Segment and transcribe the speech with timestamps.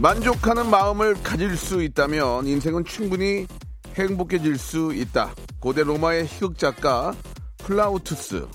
[0.00, 3.46] 만족하는 마음을 가질 수 있다면 인생은 충분히
[3.94, 7.12] 행복해질 수 있다 고대 로마의 희극 작가
[7.58, 8.48] 플라우투스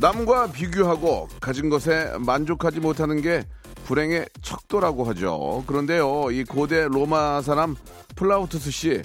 [0.00, 3.44] 남과 비교하고 가진 것에 만족하지 못하는 게
[3.84, 5.62] 불행의 척도라고 하죠.
[5.66, 7.76] 그런데요, 이 고대 로마 사람
[8.16, 9.02] 플라우투스 씨,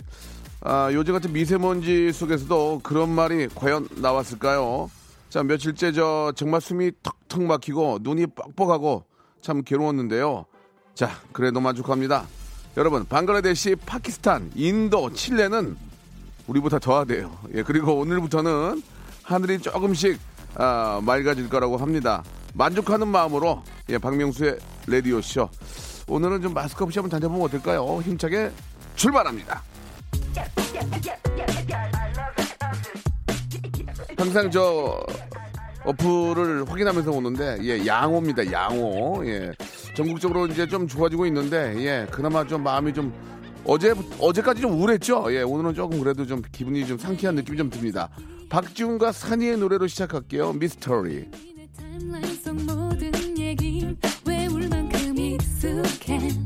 [0.62, 4.90] 아, 요즘 같은 미세먼지 속에서도 그런 말이 과연 나왔을까요?
[5.36, 9.04] 자, 며칠째 저 정말 숨이 턱턱 막히고 눈이 뻑뻑하고
[9.42, 10.46] 참 괴로웠는데요.
[10.94, 12.26] 자, 그래도 만족합니다.
[12.78, 15.76] 여러분, 방글라데시, 파키스탄, 인도, 칠레는
[16.48, 17.38] 우리보다 더하대요.
[17.54, 18.82] 예, 그리고 오늘부터는
[19.24, 20.18] 하늘이 조금씩
[20.56, 22.24] 아, 맑아질 거라고 합니다.
[22.54, 25.50] 만족하는 마음으로 예, 박명수의 레디오 쇼.
[26.08, 28.02] 오늘은 좀 마스크 없이 한번 다녀보면 어떨까요?
[28.04, 28.54] 힘차게
[28.96, 29.62] 출발합니다.
[34.18, 35.06] 항상 저
[35.84, 38.52] 어플을 확인하면서 오는데 예, 양호입니다.
[38.52, 39.24] 양호.
[39.26, 39.52] 예.
[39.96, 43.14] 전국적으로 이제 좀 좋아지고 있는데 예, 그나마 좀 마음이 좀
[43.66, 45.26] 어제 어제까지 좀 우울했죠.
[45.34, 48.10] 예, 오늘은 조금 그래도 좀 기분이 좀 상쾌한 느낌이 좀 듭니다.
[48.50, 50.54] 박지훈과 산이의 노래로 시작할게요.
[50.54, 51.30] 미스터리.
[52.66, 53.12] 모든
[55.18, 56.45] 익숙해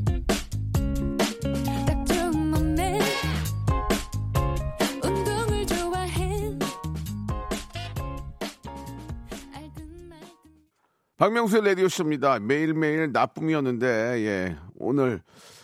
[11.20, 12.38] 박명수의 라디오 쇼입니다.
[12.38, 13.86] 매일매일 나쁨이었는데
[14.24, 15.20] 예, 오늘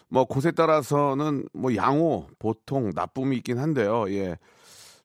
[0.06, 4.04] 뭐 곳에 따라서는 뭐 양호, 보통, 나쁨이 있긴 한데요.
[4.10, 4.36] 예.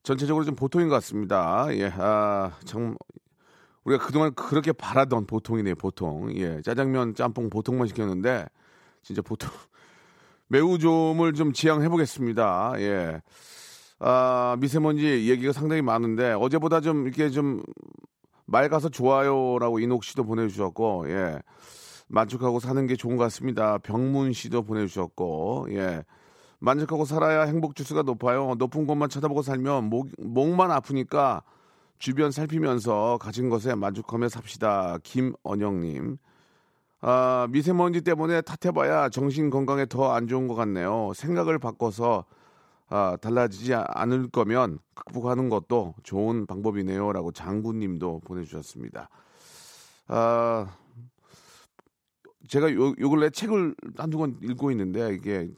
[0.04, 1.68] 전체적으로 좀 보통인 것 같습니다.
[1.70, 1.90] 예.
[1.96, 2.98] 아, 참
[3.86, 6.36] 우리가 그동안 그렇게 바라던 보통이네요, 보통.
[6.36, 6.62] 예.
[6.64, 8.46] 짜장면, 짬뽕 보통만 시켰는데
[9.04, 9.50] 진짜 보통
[10.50, 12.74] 매우 좀을 좀 지향해 보겠습니다.
[12.80, 13.22] 예.
[14.00, 17.64] 아, 미세먼지 얘기가 상당히 많은데 어제보다 좀 이렇게 좀
[18.52, 21.40] 맑아서 좋아요라고 이녹 씨도 보내주셨고, 예.
[22.08, 23.78] 만족하고 사는 게 좋은 것 같습니다.
[23.78, 26.04] 병문 씨도 보내주셨고, 예.
[26.60, 28.56] 만족하고 살아야 행복 지수가 높아요.
[28.58, 31.44] 높은 곳만 쳐다보고 살면 목, 목만 아프니까
[31.98, 34.98] 주변 살피면서 가진 것에 만족하며 삽시다.
[35.02, 36.18] 김언영님.
[37.04, 41.14] 아, 미세먼지 때문에 탓해봐야 정신 건강에 더 안 좋은 것 같네요.
[41.16, 42.26] 생각을 바꿔서
[42.92, 49.10] 아, 달라지지 않을 거면 극복하는 것도 좋은 방법이네요라고 장군님도 보내주셨습니다.
[50.08, 50.76] 아,
[52.50, 55.50] 제가 요, 요 근래 책을 한두 권 읽고 있는데 이게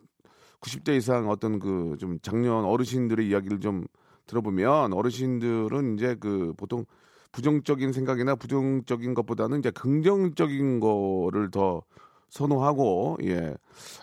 [0.62, 3.86] 90대 이상 어떤 그 좀 작년 어르신들의 이야기를 좀
[4.28, 6.86] 들어보면 어르신들은 이제 그 보통
[7.32, 11.82] 부정적인 생각이나 부정적인 것보다는 이제 긍정적인 거를 더
[12.34, 13.54] 선호하고 예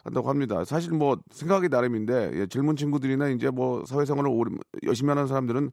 [0.05, 0.65] 한다고 합니다.
[0.65, 4.53] 사실 뭐 생각이 나름인데 예, 젊은 친구들이나 이제 뭐 사회생활을 오래
[4.85, 5.73] 열심히 하는 사람들은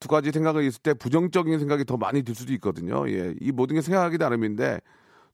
[0.00, 3.08] 두 가지 생각이 있을 때 부정적인 생각이 더 많이 들 수도 있거든요.
[3.08, 4.80] 예, 이 모든 게 생각하기 나름인데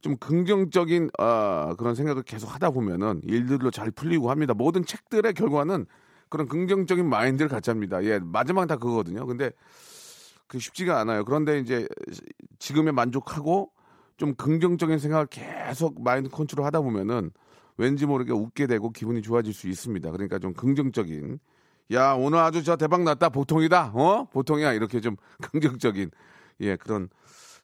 [0.00, 4.54] 좀 긍정적인 아, 그런 생각을 계속 하다 보면은 일들로 잘 풀리고 합니다.
[4.54, 5.86] 모든 책들의 결과는
[6.28, 8.02] 그런 긍정적인 마인드를 갖자 합니다.
[8.04, 9.26] 예, 마지막 다 그거거든요.
[9.26, 9.50] 근데
[10.46, 11.24] 그 쉽지가 않아요.
[11.24, 11.88] 그런데 이제
[12.60, 13.72] 지금에 만족하고
[14.20, 17.30] 좀 긍정적인 생각을 계속 마인드 컨트롤 하다 보면은
[17.78, 20.10] 왠지 모르게 웃게 되고 기분이 좋아질 수 있습니다.
[20.10, 21.38] 그러니까 좀 긍정적인
[21.92, 23.30] 야 오늘 아주 저 대박 났다.
[23.30, 23.92] 보통이다.
[23.94, 24.28] 어?
[24.30, 24.74] 보통이야.
[24.74, 25.16] 이렇게 좀
[25.50, 26.10] 긍정적인
[26.60, 27.08] 예 그런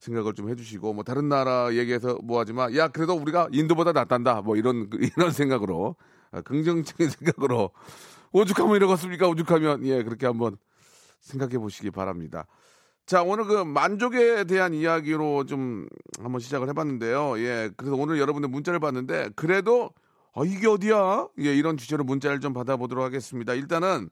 [0.01, 4.41] 생각을 좀 해주시고 뭐 다른 나라 얘기해서 뭐하지만 야 그래도 우리가 인도보다 낫단다.
[4.41, 5.95] 뭐 이런 이런 생각으로
[6.31, 7.71] 아, 긍정적인 생각으로
[8.33, 9.29] 오죽하면 이러겠습니까?
[9.29, 9.85] 오죽하면.
[9.85, 10.57] 예 그렇게 한번
[11.21, 12.47] 생각해 보시기 바랍니다.
[13.07, 15.87] 자, 오늘 그 만족에 대한 이야기로 좀
[16.21, 17.39] 한번 시작을 해봤는데요.
[17.39, 19.91] 예, 그래서 오늘 여러분들 문자를 봤는데, 그래도,
[20.33, 21.29] 어, 이게 어디야?
[21.39, 23.55] 예, 이런 주제로 문자를 좀 받아보도록 하겠습니다.
[23.55, 24.11] 일단은,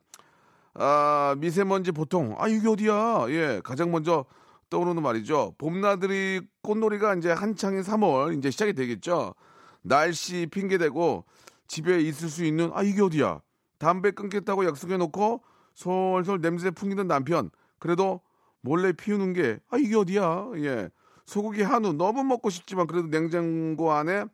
[0.74, 3.26] 아, 미세먼지 보통, 아, 이게 어디야?
[3.30, 4.26] 예, 가장 먼저
[4.70, 5.56] 떠오르는 말이죠.
[5.58, 9.34] 봄나들이 꽃놀이가 이제 한창인 3월, 이제 시작이 되겠죠.
[9.82, 11.24] 날씨 핑계대고
[11.66, 13.40] 집에 있을 수 있는, 아, 이게 어디야?
[13.78, 15.42] 담배 끊겠다고 약속해놓고
[15.74, 17.50] 솔솔 냄새 풍기는 남편.
[17.80, 18.20] 그래도
[18.64, 20.52] 몰래 피우는 게, 아, 이게 어디야?
[20.56, 20.88] 예.
[21.26, 24.24] 소고기 한우 너무 먹고 싶지만 그래도 냉장고 안에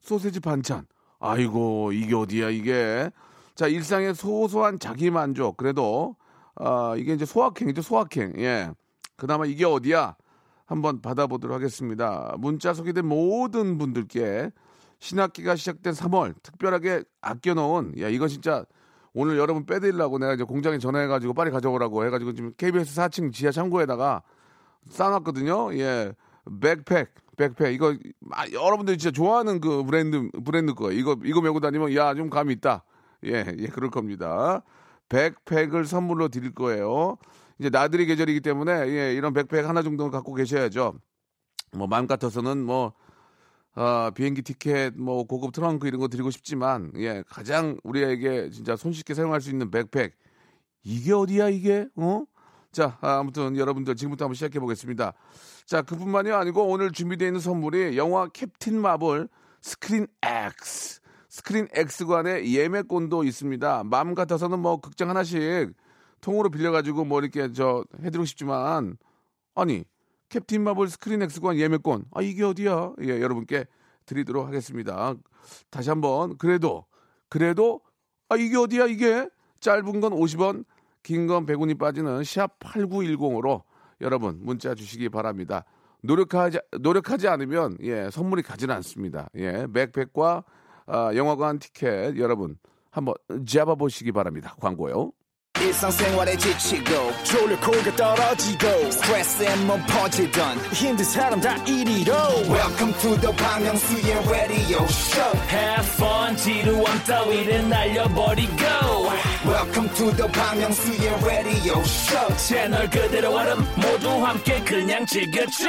[0.00, 0.86] 소세지 반찬.
[1.20, 3.08] 아이고, 이게 어디야, 이게.
[3.54, 5.56] 자, 일상의 소소한 자기 만족.
[5.56, 6.16] 그래도,
[6.56, 8.34] 아, 이게 이제 소확행이죠, 소확행.
[8.38, 8.72] 예.
[9.16, 10.16] 그나마 이게 어디야?
[10.66, 12.34] 한번 받아보도록 하겠습니다.
[12.38, 14.50] 문자 소개된 모든 분들께
[14.98, 18.64] 신학기가 시작된 3월 특별하게 아껴놓은 야 이거 진짜
[19.20, 24.22] 오늘 여러분 빼드리려고 내가 이제 공장에 전화해가지고 빨리 가져오라고 해가지고 지금 KBS 4층 지하 창고에다가
[24.90, 25.76] 쌓아놨거든요.
[25.76, 26.12] 예,
[26.60, 27.96] 백팩, 백팩 이거
[28.30, 32.52] 아, 여러분들이 진짜 좋아하는 그 브랜드 브랜드 거 이거 이거 메고 다니면 야 좀 감이
[32.54, 32.84] 있다.
[33.24, 34.62] 예, 예 그럴 겁니다.
[35.08, 37.16] 백팩을 선물로 드릴 거예요.
[37.58, 40.94] 이제 나들이 계절이기 때문에 예, 이런 백팩 하나 정도는 갖고 계셔야죠.
[41.72, 42.92] 뭐 마음 같아서는 뭐
[43.78, 49.14] 어, 비행기 티켓, 뭐 고급 트렁크 이런 거 드리고 싶지만 예, 가장 우리에게 진짜 손쉽게
[49.14, 50.16] 사용할 수 있는 백팩
[50.82, 51.86] 이게 어디야 이게?
[51.94, 52.24] 어?
[52.72, 55.12] 자, 아, 아무튼 여러분들 지금부터 한번 시작해 보겠습니다.
[55.64, 59.28] 자, 그뿐만이 아니고 오늘 준비되어 있는 선물이 영화 캡틴 마블
[59.62, 63.84] 스크린 X, 스크린 X관의 예매권도 있습니다.
[63.84, 65.72] 마음 같아서는 뭐 극장 하나씩
[66.20, 68.96] 통으로 빌려가지고 뭐 이렇게 저 해드리고 싶지만
[69.54, 69.84] 아니
[70.28, 72.92] 캡틴 마블 스크린 X관 예매권 아 이게 어디야?
[73.02, 73.66] 예, 여러분께
[74.06, 75.14] 드리도록 하겠습니다.
[75.70, 76.84] 다시 한번 그래도
[77.28, 77.80] 그래도
[78.28, 79.28] 아 이게 어디야 이게
[79.60, 80.64] 짧은 건 50원
[81.02, 83.62] 긴 건 100원이 빠지는 샵 8910으로
[84.00, 85.64] 여러분 문자 주시기 바랍니다.
[86.02, 89.28] 노력하지 노력하지 않으면 예 선물이 가지는 않습니다.
[89.36, 90.44] 예 백팩과
[90.86, 92.56] 아, 영화관 티켓 여러분
[92.90, 93.14] 한번
[93.46, 94.54] 잡아보시기 바랍니다.
[94.60, 95.12] 광고요.
[95.62, 102.12] 일상생활에 지치고, 졸려 코가 떨어지고, 스트레스에 몸 퍼지던, 힘든 사람 다 이리로.
[102.48, 105.38] welcome to the Bang Myung-soo's radio show.
[105.50, 108.64] Have fun 지루함 따위를 날려버리고.
[109.46, 112.36] Welcome to the Bang Myung-soo's radio show.
[112.36, 115.68] 채널 그대로 얼음 모두 함께 그냥 즐겨줘.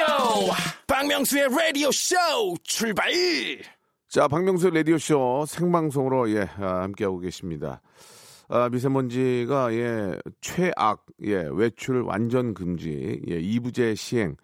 [0.88, 2.16] 박명수의 라디오 쇼
[2.64, 3.12] 출발!
[4.10, 7.82] 자, 박명수 라디오 쇼 생방송으로 예, 아, 함께하고 계십니다.
[8.52, 14.36] 아, 미세먼지가 예, 최악, 예, 외출 완전 금지, 예, 이부제 시행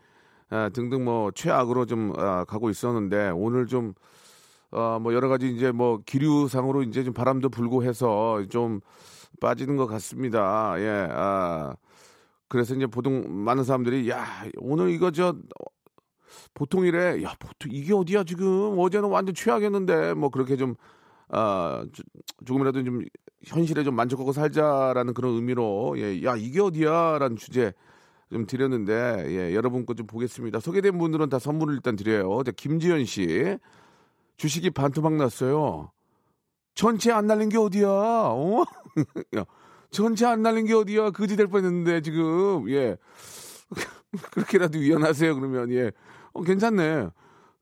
[0.49, 3.95] 아, 등등 뭐 최악으로 좀 아, 가고 있었는데 오늘 좀
[4.69, 8.79] 어, 뭐 여러 가지 이제 뭐 기류상으로 이제 좀 바람도 불고 해서 좀
[9.41, 10.75] 빠지는 것 같습니다.
[10.77, 11.75] 예, 아,
[12.47, 14.23] 그래서 이제 보통 많은 사람들이 야,
[14.57, 15.35] 오늘 이거 저
[16.53, 20.75] 보통 이래 야 보통 이게 어디야 지금 어제는 완전 최악이었는데 뭐 그렇게 좀
[21.29, 22.03] 아, 조-
[22.45, 23.01] 조금이라도 좀
[23.43, 27.73] 현실에 좀 만족하고 살자라는 그런 의미로 예, 야 이게 어디야라는 주제
[28.31, 30.59] 좀 드렸는데 예, 여러분 거 좀 보겠습니다.
[30.59, 32.43] 소개된 분들은 다 선물을 일단 드려요.
[32.43, 33.57] 자, 김지현 씨
[34.37, 35.91] 주식이 반토막 났어요.
[36.75, 37.87] 전체 안 날린 게 어디야?
[37.87, 38.63] 어?
[39.37, 39.45] 야,
[39.91, 41.11] 전체 안 날린 게 어디야?
[41.11, 42.97] 그지 될 뻔했는데 지금 예
[44.31, 45.91] 그렇게라도 위험하세요 그러면 예
[46.33, 47.07] 어, 괜찮네.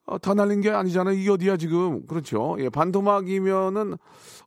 [0.06, 1.12] 어, 다 날린 게 아니잖아.
[1.12, 2.06] 이게 어디야 지금?
[2.08, 2.58] 그렇죠.
[2.60, 3.96] 예, 반토막이면은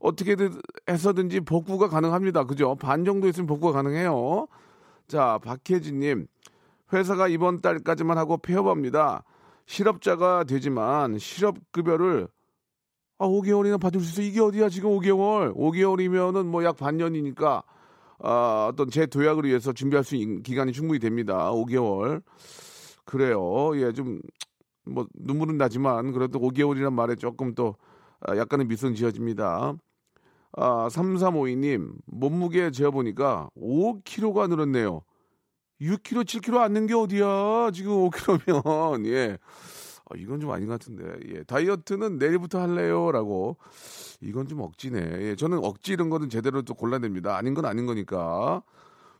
[0.00, 2.44] 어떻게든 해서든지 복구가 가능합니다.
[2.44, 2.74] 그죠?
[2.74, 4.46] 반 정도 있으면 복구가 가능해요.
[5.08, 6.26] 자, 박혜진님
[6.92, 9.24] 회사가 이번 달까지만 하고 폐업합니다.
[9.66, 12.28] 실업자가 되지만 실업급여를
[13.18, 14.22] 아, 5개월이나 받을 수 있어.
[14.22, 15.54] 이게 어디야 지금 5개월?
[15.56, 17.62] 5개월이면은 뭐 약 반년이니까
[18.18, 21.50] 아, 어떤 제 도약을 위해서 준비할 수 있는 기간이 충분히 됩니다.
[21.50, 22.22] 5개월.
[23.06, 23.72] 그래요.
[23.80, 24.20] 예, 좀,
[24.86, 27.76] 뭐, 눈물은 나지만, 그래도 5개월이란 말에 조금 또,
[28.20, 29.74] 아, 약간의 미소는 지어집니다.
[30.58, 35.02] 아, 3352님, 몸무게 재어보니까 5kg가 늘었네요.
[35.80, 37.70] 6kg, 7kg 안 는 게 어디야?
[37.72, 39.38] 지금 5kg면, 예.
[40.08, 41.04] 아, 이건 좀 아닌 것 같은데.
[41.34, 41.42] 예.
[41.44, 43.10] 다이어트는 내일부터 할래요?
[43.12, 43.56] 라고.
[44.20, 44.98] 이건 좀 억지네.
[45.22, 45.36] 예.
[45.36, 47.36] 저는 억지 이런 거는 제대로 또 골라냅니다.
[47.36, 48.62] 아닌 건 아닌 거니까.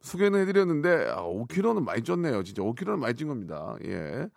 [0.00, 2.44] 소개는 해드렸는데, 아, 5kg는 많이 쪘네요.
[2.44, 3.76] 진짜 5kg는 많이 찐 겁니다.
[3.84, 4.28] 예.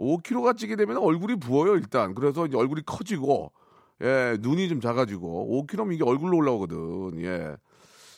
[0.00, 2.14] 5kg가 찌게 되면 얼굴이 부어요, 일단.
[2.14, 3.52] 그래서 얼굴이 커지고,
[4.02, 7.20] 예, 눈이 좀 작아지고, 5kg면 이게 얼굴로 올라오거든.
[7.22, 7.56] 예.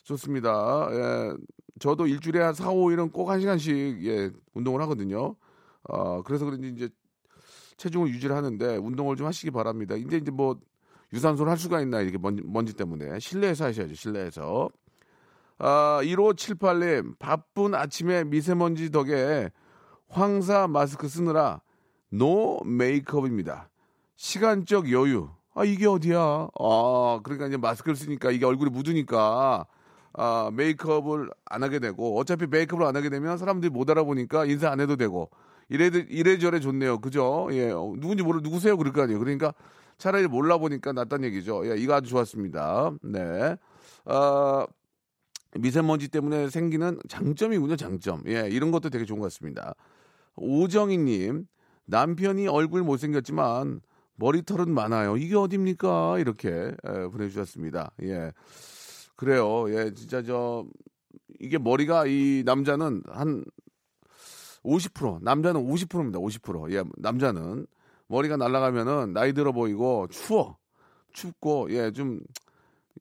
[0.05, 0.89] 좋습니다.
[0.93, 1.37] 예.
[1.81, 5.35] 저도 일주일에 한 4, 5일은 꼭한 시간씩, 예, 운동을 하거든요.
[5.85, 6.89] 어, 그래서 그런지 이제
[7.77, 9.97] 체중을 유지를 하는데 운동을 좀 하시기 바랍니다.
[9.97, 10.57] 이제 이제 뭐
[11.13, 13.95] 유산소를 할 수가 있나 이렇게 먼지, 먼지 때문에 실내에서 하셔야죠.
[13.95, 14.71] 실내에서.
[15.59, 19.51] 아, 1578님 바쁜 아침에 미세먼지 덕에
[20.09, 21.61] 황사 마스크 쓰느라
[22.13, 23.71] 노 메이크업입니다.
[24.17, 25.31] 시간적 여유.
[25.55, 26.19] 아 이게 어디야?
[26.59, 29.67] 아 그러니까 이제 마스크를 쓰니까 이게 얼굴에 묻으니까
[30.13, 34.81] 아 메이크업을 안 하게 되고 어차피 메이크업을 안 하게 되면 사람들이 못 알아보니까 인사 안
[34.81, 35.31] 해도 되고
[35.69, 36.99] 이래 이래저래 좋네요.
[37.01, 37.49] 그죠?
[37.53, 39.19] 예 어, 누군지 모르 누구세요 그럴 거 아니에요.
[39.19, 39.55] 그러니까
[39.97, 41.67] 차라리 몰라 보니까 낫단 얘기죠.
[41.67, 42.93] 예 이거 아주 좋았습니다.
[43.03, 43.57] 네.
[44.05, 44.67] 아
[45.55, 48.23] 미세먼지 때문에 생기는 장점이군요, 장점.
[48.27, 49.75] 예, 이런 것도 되게 좋은 것 같습니다.
[50.37, 51.47] 오정희님,
[51.87, 53.81] 남편이 얼굴 못생겼지만
[54.17, 55.17] 머리털은 많아요.
[55.17, 56.19] 이게 어딥니까?
[56.19, 57.93] 이렇게 예, 보내주셨습니다.
[58.03, 58.33] 예.
[59.17, 59.73] 그래요.
[59.75, 60.65] 예, 진짜 저,
[61.41, 63.45] 이게 머리가 이 남자는 한,
[64.65, 66.19] 50% 남자는 50%입니다.
[66.19, 66.73] 50%.
[66.73, 67.67] 예, 남자는
[68.07, 70.57] 머리가 날아가면은 나이 들어 보이고 추워.
[71.13, 72.21] 춥고 예, 좀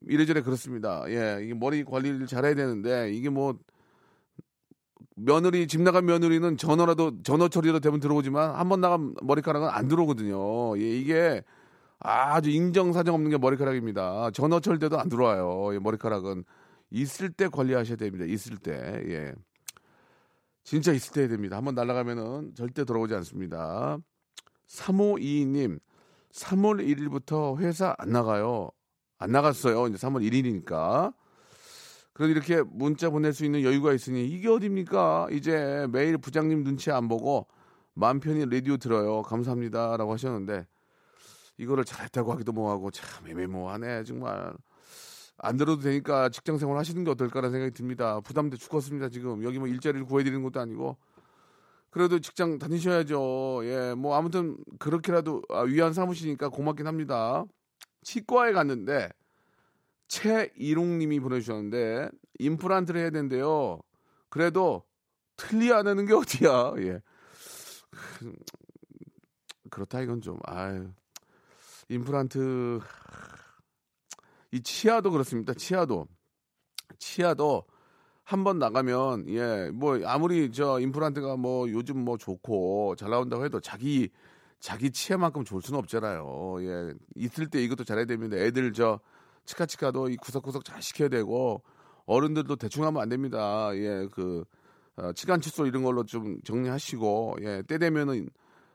[0.07, 1.03] 이래저래 그렇습니다.
[1.07, 3.57] 예, 이게 머리 관리를 잘해야 되는데 이게 뭐
[5.15, 10.77] 며느리 집 나간 며느리는 전화라도 전화 처리로 되면 들어오지만 한 번 나간 머리카락은 안 들어오거든요.
[10.79, 11.43] 예, 이게
[11.99, 14.31] 아주 인정사정 없는 게 머리카락입니다.
[14.31, 15.73] 전화철 때도 안 들어와요.
[15.75, 16.43] 예, 머리카락은
[16.91, 18.25] 있을 때 관리하셔야 됩니다.
[18.25, 18.73] 있을 때
[19.07, 19.33] 예.
[20.63, 21.57] 진짜 있을 때 해야 됩니다.
[21.57, 23.97] 한번 날아가면은 절대 돌아오지 않습니다.
[24.67, 25.79] 3522님,
[26.33, 28.69] 3월 1일부터 회사 안 나가요.
[29.17, 29.87] 안 나갔어요.
[29.87, 31.13] 이제 3월 1일이니까.
[32.13, 35.29] 그래도 이렇게 문자 보낼 수 있는 여유가 있으니 이게 어딥니까?
[35.31, 37.47] 이제 매일 부장님 눈치 안 보고
[37.93, 39.21] 마음 편히 라디오 들어요.
[39.21, 39.97] 감사합니다.
[39.97, 40.65] 라고 하셨는데
[41.57, 44.03] 이거를 잘했다고 하기도 뭐하고 참 애매모호하네.
[44.03, 44.53] 정말.
[45.43, 48.19] 안 들어도 되니까 직장 생활 하시는 게 어떨까라는 생각이 듭니다.
[48.19, 49.09] 부담돼 죽겠습니다.
[49.09, 50.97] 지금 여기 뭐 일자리를 구해드리는 것도 아니고
[51.89, 53.61] 그래도 직장 다니셔야죠.
[53.63, 57.43] 예, 뭐 아무튼 그렇게라도 아, 위안 삼으시니까 고맙긴 합니다.
[58.03, 59.09] 치과에 갔는데
[60.11, 63.79] 최이롱님이 보내주셨는데 임플란트를 해야 된대요.
[64.29, 64.83] 그래도
[65.37, 66.73] 틀리 안 하는 게 어디야?
[66.79, 67.01] 예.
[69.69, 70.89] 그렇다 이건 좀 아유
[71.87, 72.79] 임플란트
[74.51, 75.53] 이 치아도 그렇습니다.
[75.53, 76.07] 치아도
[76.99, 77.63] 치아도
[78.23, 83.61] 한 번 나가면 예 뭐 아무리 저 임플란트가 뭐 요즘 뭐 좋고 잘 나온다고 해도
[83.61, 84.09] 자기
[84.59, 86.57] 자기 치아만큼 좋을 수는 없잖아요.
[86.63, 88.35] 예 있을 때 이것도 잘해야 됩니다.
[88.35, 88.99] 애들 저
[89.51, 91.61] 치카치카도 이 구석구석 잘 시켜야 되고
[92.05, 93.69] 어른들도 대충 하면 안 됩니다.
[93.75, 94.43] 예 그
[94.97, 98.29] 어, 치간 칫솔 이런 걸로 좀 정리하시고 예 때 되면은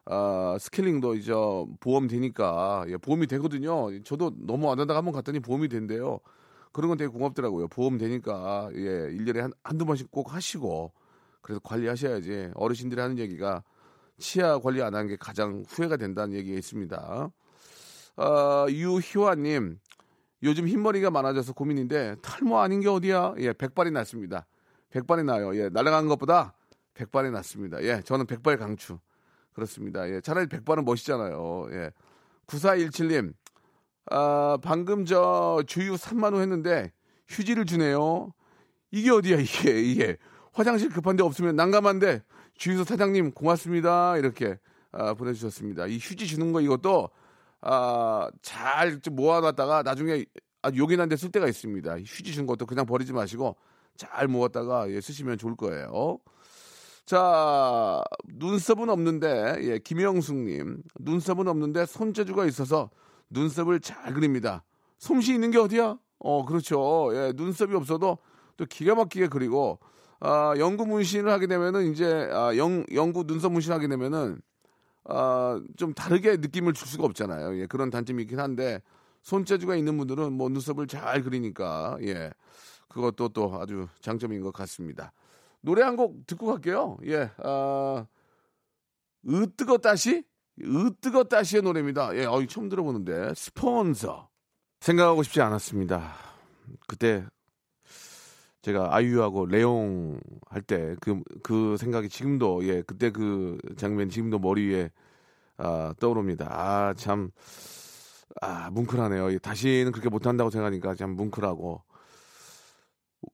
[0.06, 1.33] 아, 스케일링도 이제
[1.80, 3.88] 보험 되니까 예, 보험이 되거든요.
[4.04, 6.21] 저도 너무 안 하다가 한번 갔더니 보험이 된대요.
[6.73, 7.68] 그런 건 되게 고맙더라고요.
[7.68, 10.92] 보험 되니까 예, 1년에 한, 한두 번씩 꼭 하시고
[11.42, 12.50] 그래서 관리하셔야지.
[12.54, 13.62] 어르신들이 하는 얘기가
[14.18, 17.30] 치아 관리 안 하는 게 가장 후회가 된다는 얘기가 있습니다.
[18.18, 19.78] 아, 유희화님,
[20.46, 23.34] 요즘 흰머리가 많아져서 고민인데 탈모 아닌 게 어디야?
[23.38, 24.46] 예, 백발이 낫습니다.
[24.90, 25.54] 백발이 나요.
[25.56, 26.54] 예, 날아간 것보다
[26.94, 27.82] 백발이 낫습니다.
[27.82, 28.98] 예, 저는 백발 강추.
[29.52, 30.08] 그렇습니다.
[30.08, 31.66] 예, 차라리 백발은 멋있잖아요.
[31.72, 31.90] 예.
[32.46, 33.34] 9417님,
[34.10, 36.92] 아, 방금 저 주유 3만원 했는데
[37.28, 38.32] 휴지를 주네요.
[38.90, 40.16] 이게 어디야, 이게, 이게.
[40.52, 42.22] 화장실 급한데 없으면 난감한데
[42.54, 44.16] 주유소 사장님 고맙습니다.
[44.16, 44.58] 이렇게
[44.92, 45.86] 아, 보내주셨습니다.
[45.86, 47.10] 이 휴지 주는 거 이것도
[47.62, 50.25] 아, 잘 좀 모아놨다가 나중에
[50.62, 51.98] 아주 요긴한 데 쓸 때가 있습니다.
[52.00, 53.56] 휴지 주는 것도 그냥 버리지 마시고
[53.96, 56.18] 잘 모았다가 예, 쓰시면 좋을 거예요.
[57.06, 60.82] 자, 눈썹은 없는데, 예, 김영숙님.
[61.00, 62.90] 눈썹은 없는데 손재주가 있어서
[63.30, 64.64] 눈썹을 잘 그립니다.
[64.98, 65.98] 솜씨 있는 게 어디야?
[66.18, 67.10] 어, 그렇죠.
[67.14, 68.18] 예, 눈썹이 없어도
[68.56, 69.78] 또 기가 막히게 그리고,
[70.18, 74.40] 아, 영구 문신을 하게 되면은 이제, 아, 영, 영구 눈썹 문신을 하게 되면은,
[75.08, 77.58] 아, 좀 다르게 느낌을 줄 수가 없잖아요.
[77.60, 78.82] 예, 그런 단점이 있긴 한데,
[79.22, 82.30] 손재주가 있는 분들은 뭐 눈썹을 잘 그리니까, 예,
[82.88, 85.12] 그것도 또 아주 장점인 것 같습니다.
[85.60, 86.96] 노래 한 곡 듣고 갈게요.
[87.06, 88.06] 예, 아,
[89.28, 90.25] 으뜨거 따시?
[90.62, 92.16] 으뜨거 따시의 노래입니다.
[92.16, 93.34] 예, 어, 처음 들어보는데.
[93.34, 94.28] 스폰서.
[94.80, 96.14] 생각하고 싶지 않았습니다.
[96.86, 97.25] 그때
[98.66, 100.18] 제가 아이유하고 레옹
[100.49, 104.90] 할때 그, 그 생각이 지금도, 예, 그때 그 장면 지금도 머리 위에
[105.56, 106.49] 아, 떠오릅니다.
[106.50, 107.30] 아, 참,
[108.42, 109.38] 아, 뭉클하네요.
[109.38, 111.80] 다시는 그렇게 못한다고 생각하니까 참 뭉클하고.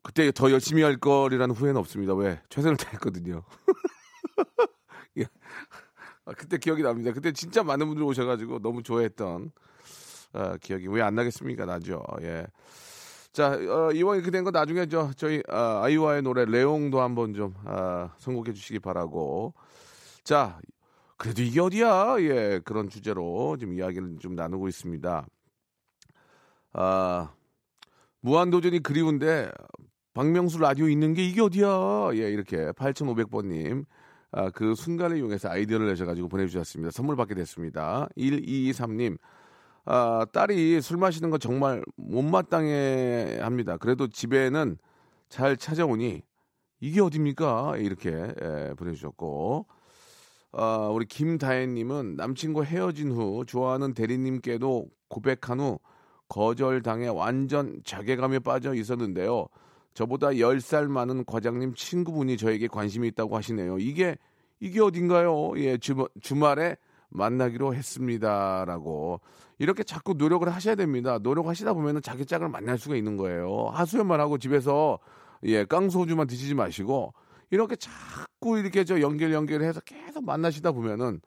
[0.03, 2.13] 그때 더 열심히 할 거리라는 후회는 없습니다.
[2.15, 2.39] 왜?
[2.51, 3.43] 최선을 다했거든요.
[5.17, 5.25] 예.
[6.27, 7.11] 아, 그때 기억이 납니다.
[7.13, 9.51] 그때 진짜 많은 분들 오셔가지고 너무 좋아했던
[10.35, 11.65] 아, 기억이 왜 안 나겠습니까?
[11.65, 12.03] 나죠.
[12.21, 12.47] 예.
[13.33, 17.55] 자, 어, 이왕 이렇게 된 거 나중에 저 저희 아, 아이와의 노래 레옹도 한번 좀
[17.65, 19.55] 아, 선곡해 주시기 바라고.
[20.25, 20.61] 자,
[21.17, 22.17] 그래도 이게 어디야?
[22.21, 25.27] 예, 그런 주제로 지금 이야기를 좀 나누고 있습니다.
[26.75, 27.35] 아,
[28.21, 29.51] 무한도전이 그리운데
[30.15, 32.11] 박명수 라디오 있는 게 이게 어디야?
[32.15, 33.85] 예, 이렇게 8,500번님.
[34.33, 36.91] 아, 그 순간을 이용해서 아이디어를 내셔가지고 보내주셨습니다.
[36.91, 38.09] 선물 받게 됐습니다.
[38.17, 39.19] 1223님.
[39.85, 43.77] 아, 딸이 술 마시는 거 정말 못마땅해 합니다.
[43.77, 44.79] 그래도 집에는
[45.29, 46.23] 잘 찾아오니
[46.81, 47.77] 이게 어딥니까?
[47.79, 49.67] 이렇게 예, 보내주셨고.
[50.55, 55.79] 아, 우리 김다혜님은 남친과 헤어진 후 좋아하는 대리님께도 고백한 후
[56.29, 59.47] 거절당해 완전 자괴감에 빠져 있었는데요.
[59.95, 63.79] 저보다 10살 많은 과장님 친구분이 저에게 관심이 있다고 하시네요.
[63.79, 64.17] 이게,
[64.61, 65.53] 이게 어딘가요?
[65.57, 66.77] 예, 주, 주말에
[67.13, 69.21] 만나기로 했습니다라고
[69.59, 71.19] 이렇게 자꾸 노력을 하셔야 됩니다.
[71.19, 73.69] 노력하시다 보면은 자기 짝을 만날 수가 있는 거예요.
[73.73, 74.99] 하소연만 하고 집에서
[75.45, 77.13] 예 깡소주만 드시지 마시고
[77.51, 81.21] 이렇게 자꾸 이렇게 저 연결 연결해서 계속 만나시다 보면은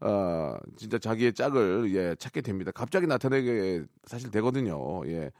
[0.00, 2.70] 어 진짜 자기의 짝을 예 찾게 됩니다.
[2.74, 5.06] 갑자기 나타나게 사실 되거든요.
[5.08, 5.30] 예.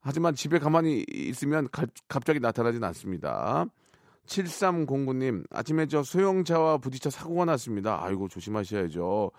[0.00, 3.66] 하지만 집에 가만히 있으면 가- 갑자기 나타나진 않습니다.
[4.26, 8.02] 7309님, 아침에 저 소형차와 부딪혀 사고가 났습니다.
[8.02, 9.30] 아이고, 조심하셔야죠.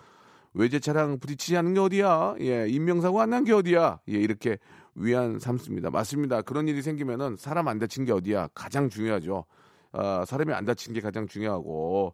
[0.54, 2.36] 외제 차량 부딪히지 않은 게 어디야?
[2.40, 4.00] 예, 인명사고 안 난 게 어디야?
[4.10, 4.58] 예, 이렇게
[4.96, 5.90] 위안 삼습니다.
[5.90, 6.42] 맞습니다.
[6.44, 8.50] 그런 일이 생기면은 사람 안 다친 게 어디야?
[8.54, 9.46] 가장 중요하죠.
[9.92, 12.14] 어, 사람이 안 다친 게 가장 중요하고,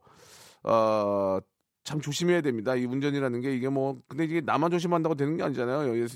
[0.63, 1.39] 어,
[1.83, 2.75] 참 조심해야 됩니다.
[2.75, 5.95] 이 운전이라는 게 이게 뭐, 근데 이게 나만 조심한다고 되는 게 아니잖아요.
[5.97, 6.07] 예,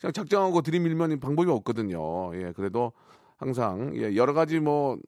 [0.00, 2.34] 그냥 작정하고 들이밀면 방법이 없거든요.
[2.36, 2.92] 예, 그래도
[3.38, 4.98] 항상, 예, 여러 가지 뭐,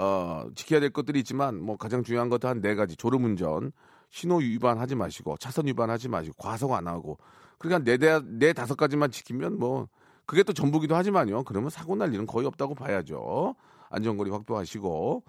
[0.00, 2.96] 어, 지켜야 될 것들이 있지만 뭐 가장 중요한 것도 한 네 가지.
[2.96, 3.72] 졸음운전,
[4.10, 7.18] 신호 위반하지 마시고 차선 위반하지 마시고 과속 안 하고
[7.58, 9.88] 그러니까 네네 네 다섯 가지만 지키면 뭐
[10.26, 11.44] 그게 또 전부기도 하지만요.
[11.44, 13.54] 그러면 사고 날 일은 거의 없다고 봐야죠.
[13.90, 15.22] 안전거리 확보하시고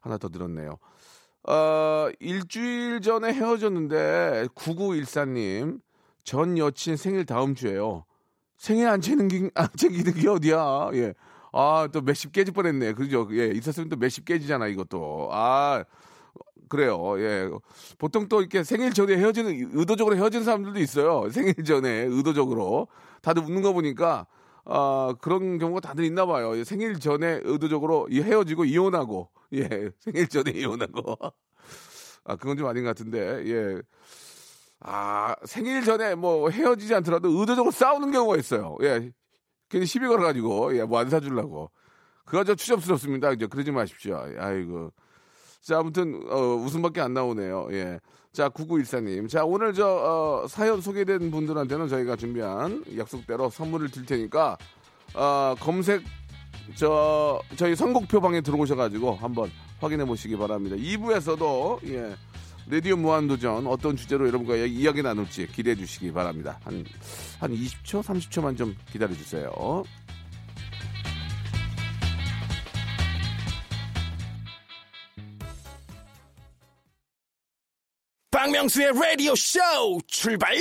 [0.00, 0.78] 하나 더 들었네요.
[1.46, 5.80] 어, 일주일 전에 헤어졌는데 9914님
[6.24, 8.04] 전 여친 생일 다음 주에요.
[8.56, 10.90] 생일 안 챙기는 게, 안 챙기는 게 어디야?
[10.94, 11.12] 예.
[11.56, 12.94] 아, 또 몇십 깨질 뻔했네.
[12.94, 13.28] 그죠?
[13.32, 15.28] 예, 있었으면 또 몇십 깨지잖아, 이것도.
[15.30, 15.84] 아,
[16.68, 17.14] 그래요.
[17.20, 17.48] 예.
[17.98, 21.30] 보통 또 이렇게 생일 전에 헤어지는, 의도적으로 헤어지는 사람들도 있어요.
[21.30, 22.88] 생일 전에, 의도적으로.
[23.22, 24.26] 다들 웃는 거 보니까,
[24.64, 26.56] 아, 그런 경우가 다들 있나 봐요.
[26.58, 31.16] 예, 생일 전에 의도적으로 이 헤어지고 이혼하고, 예, 생일 전에 이혼하고.
[32.24, 33.82] 아, 그건 좀 아닌 것 같은데, 예.
[34.80, 38.76] 아, 생일 전에 뭐 헤어지지 않더라도 의도적으로 싸우는 경우가 있어요.
[38.82, 39.12] 예.
[39.68, 41.70] 괜히 시비 걸어가지고, 예, 뭐 안 사주려고.
[42.24, 43.32] 그거 좀 추접스럽습니다.
[43.32, 44.22] 이제 그러지 마십시오.
[44.38, 44.92] 아이고.
[45.60, 47.68] 자, 아무튼, 어, 웃음밖에 안 나오네요.
[47.72, 47.98] 예.
[48.32, 49.28] 자, 9914님.
[49.28, 54.56] 자, 오늘 저, 어, 사연 소개된 분들한테는 저희가 준비한 약속대로 선물을 드릴 테니까,
[55.14, 56.02] 어, 검색,
[56.74, 60.76] 저, 저희 선곡표 방에 들어오셔가지고 한번 확인해 보시기 바랍니다.
[60.76, 62.14] 2부에서도, 예.
[62.66, 66.58] 라디오 무한도전 어떤 주제로 여러분과 이야기- 이야기 나눌지 기대해 주시기 바랍니다.
[66.64, 66.84] 한,
[67.38, 69.84] 한 20초, 30초만 좀 기다려 주세요.
[78.30, 79.60] 박명수의 라디오 쇼
[80.06, 80.54] 출발!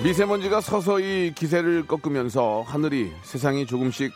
[0.00, 4.12] 미세먼지가 서서히 기세를 꺾으면서 하늘이 세상이 조금씩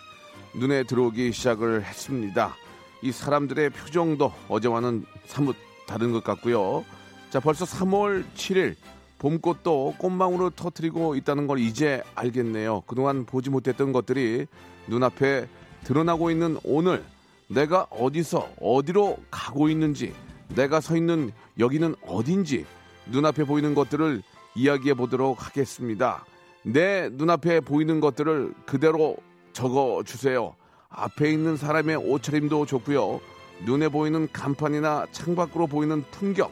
[0.54, 2.54] 눈에 들어오기 시작을 했습니다.
[3.02, 5.56] 이 사람들의 표정도 어제와는 사뭇
[5.88, 6.84] 다른 것 같고요.
[7.30, 8.76] 자, 벌써 3월 7일
[9.18, 12.82] 봄꽃도 꽃망울을 터트리고 있다는 걸 이제 알겠네요.
[12.86, 14.46] 그동안 보지 못했던 것들이
[14.86, 15.48] 눈앞에
[15.82, 17.02] 드러나고 있는 오늘
[17.48, 20.14] 내가 어디서 어디로 가고 있는지
[20.54, 22.66] 내가 서 있는 여기는 어딘지
[23.06, 24.22] 눈앞에 보이는 것들을
[24.54, 26.24] 이야기해 보도록 하겠습니다.
[26.64, 29.16] 내 눈앞에 보이는 것들을 그대로
[29.52, 30.54] 적어 주세요.
[30.88, 33.20] 앞에 있는 사람의 옷차림도 좋고요.
[33.64, 36.50] 눈에 보이는 간판이나 창밖으로 보이는 풍경,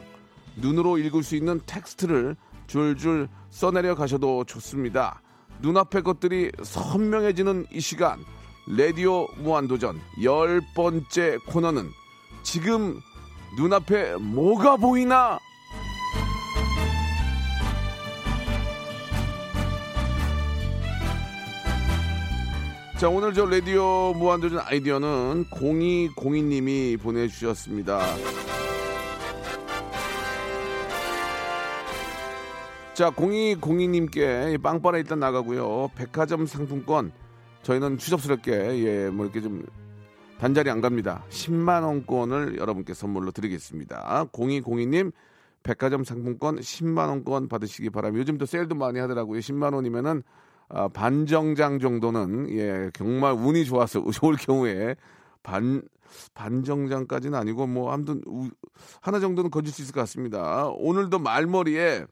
[0.57, 2.35] 눈으로 읽을 수 있는 텍스트를
[2.67, 5.21] 줄줄 써내려 가셔도 좋습니다.
[5.61, 8.19] 눈앞의 것들이 선명해지는 이 시간,
[8.67, 11.89] 라디오 무한도전 열 번째 코너는
[12.43, 12.99] 지금
[13.57, 15.39] 눈앞에 뭐가 보이나?
[23.01, 27.99] 자, 오늘 저 라디오 무한도전 아이디어는 0202님이 보내주셨습니다.
[32.93, 35.89] 자, 0202님께 빵빠레 일단 나가고요.
[35.95, 37.11] 백화점 상품권
[37.63, 38.51] 저희는 추접스럽게
[38.85, 39.65] 예, 뭐 이렇게 좀
[40.37, 41.25] 단자리 안 갑니다.
[41.29, 44.27] 10만 원권을 여러분께 선물로 드리겠습니다.
[44.31, 45.11] 0202님
[45.63, 48.19] 백화점 상품권 10만 원권 받으시기 바랍니다.
[48.19, 49.39] 요즘 또 세일도 많이 하더라고요.
[49.39, 50.21] 10만 원이면은
[50.73, 54.95] 아, 반정장 정도는 예 정말 운이 좋아서 좋을 경우에
[55.43, 55.81] 반
[56.33, 58.49] 반정장까지는 아니고 뭐 아무튼 우-
[59.01, 60.67] 하나 정도는 건질 수 있을 것 같습니다.
[60.69, 62.05] 오늘도 말머리에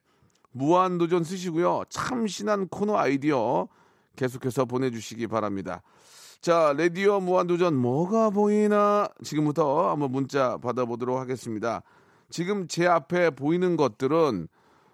[0.51, 1.83] 무한도전 쓰시고요.
[1.89, 3.67] 참신한 코너 아이디어
[4.15, 5.81] 계속해서 보내주시기 바랍니다.
[6.41, 11.83] 자, 레디오 무한도전 뭐가 보이나 지금부터 한번 문자 받아보도록 하겠습니다.
[12.29, 14.47] 지금 제 앞에 보이는 것들은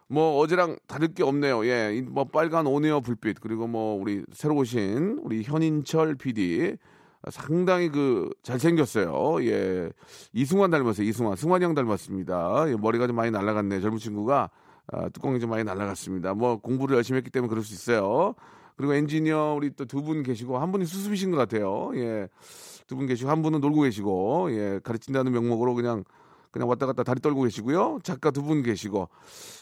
[0.07, 1.65] 뭐 어제랑 다를 게 없네요.
[1.65, 6.77] 예, 이뭐 빨간 오네어 불빛 그리고 뭐 우리 새로 오신 우리 현인철 PD
[7.31, 9.43] 상당히 그 잘생겼어요.
[9.45, 9.89] 예,
[10.33, 11.07] 이승환 닮았어요.
[11.07, 12.65] 이승환, 승환이 형 닮았습니다.
[12.69, 13.81] 예, 머리가 좀 많이 날라갔네.
[13.81, 14.49] 젊은 친구가
[14.87, 16.35] 아, 뚜껑이 좀 많이 날라갔습니다.
[16.35, 18.35] 뭐 공부를 열심히 했기 때문에 그럴 수 있어요.
[18.77, 21.91] 그리고 엔지니어 우리 또 두 분 계시고 한 분이 수습이신 것 같아요.
[21.95, 22.27] 예.
[22.85, 24.79] 두 분 계시고 한 분은 놀고 계시고 예.
[24.83, 26.03] 가르친다는 명목으로 그냥
[26.55, 27.99] 그냥 왔다 갔다 다리 떨고 계시고요.
[28.01, 29.09] 작가 두 분 계시고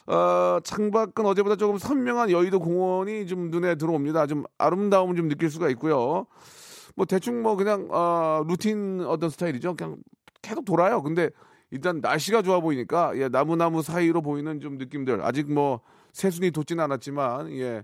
[0.05, 4.27] 어, 창밖은 어제보다 조금 선명한 여의도 공원이 좀 눈에 들어옵니다.
[4.27, 6.27] 좀 아름다움을 좀 느낄 수가 있고요.
[6.95, 9.75] 뭐 대충 뭐 그냥 어, 루틴 어떤 스타일이죠.
[9.75, 9.97] 그냥
[10.43, 11.01] 계속 돌아요.
[11.01, 11.31] 근데
[11.71, 15.79] 일단 날씨가 좋아 보이니까 예, 나무 나무 사이로 보이는 좀 느낌들 아직 뭐
[16.11, 17.83] 새순이 돋지는 않았지만 예.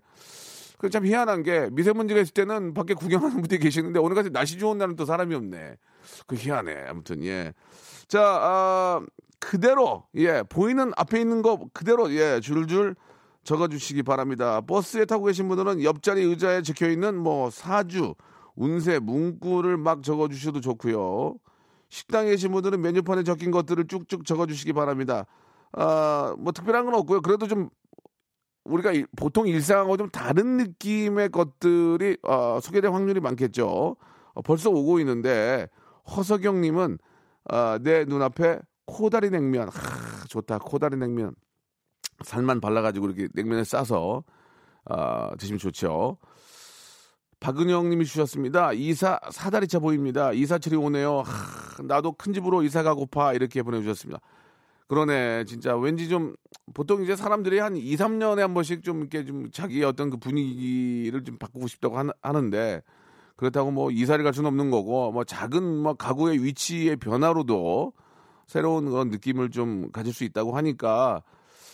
[0.77, 5.05] 그참 희한한 게 미세먼지가 있을 때는 밖에 구경하는 분들이 계시는데 오늘같이 날씨 좋은 날은 또
[5.05, 5.77] 사람이 없네.
[6.27, 6.85] 그 희한해.
[6.87, 7.53] 아무튼 예.
[8.07, 9.01] 자, 아,
[9.39, 12.95] 그대로 예 보이는 앞에 있는 거 그대로 예 줄줄
[13.43, 14.61] 적어주시기 바랍니다.
[14.61, 18.15] 버스에 타고 계신 분들은 옆자리 의자에 적혀 있는 뭐 사주,
[18.55, 21.35] 운세, 문구를 막 적어주셔도 좋고요.
[21.89, 25.25] 식당에 계신 분들은 메뉴판에 적힌 것들을 쭉쭉 적어주시기 바랍니다.
[25.71, 27.21] 아, 뭐 특별한 건 없고요.
[27.21, 27.69] 그래도 좀
[28.65, 33.95] 우리가 이- 보통 일상하고 좀 다른 느낌의 것들이 어, 소개될 확률이 많겠죠.
[34.33, 35.67] 어, 벌써 오고 있는데
[36.15, 36.97] 허석영님은
[37.45, 40.59] 아, 내 눈앞에 코다리 냉면, 하, 좋다.
[40.59, 41.33] 코다리 냉면
[42.23, 44.23] 살만 발라가지고 이렇게 냉면에 싸서
[44.85, 46.17] 아, 드시면 좋죠.
[47.39, 48.73] 박은영님이 주셨습니다.
[48.73, 50.33] 이사 사다리차 보입니다.
[50.33, 51.19] 이사철이 오네요.
[51.21, 54.19] 하, 나도 큰 집으로 이사 가고파 이렇게 보내주셨습니다.
[54.87, 55.45] 그러네.
[55.45, 56.35] 진짜 왠지 좀
[56.73, 61.23] 보통 이제 사람들이 한 2, 3년에 한 번씩 좀 이렇게 좀 자기의 어떤 그 분위기를
[61.23, 62.81] 좀 바꾸고 싶다고 하는- 하는데
[63.39, 67.93] 그렇다고 뭐 이사를 갈 수는 없는 거고 뭐 작은 뭐 가구의 위치의 변화로도
[68.47, 71.23] 새로운 그런 느낌을 좀 가질 수 있다고 하니까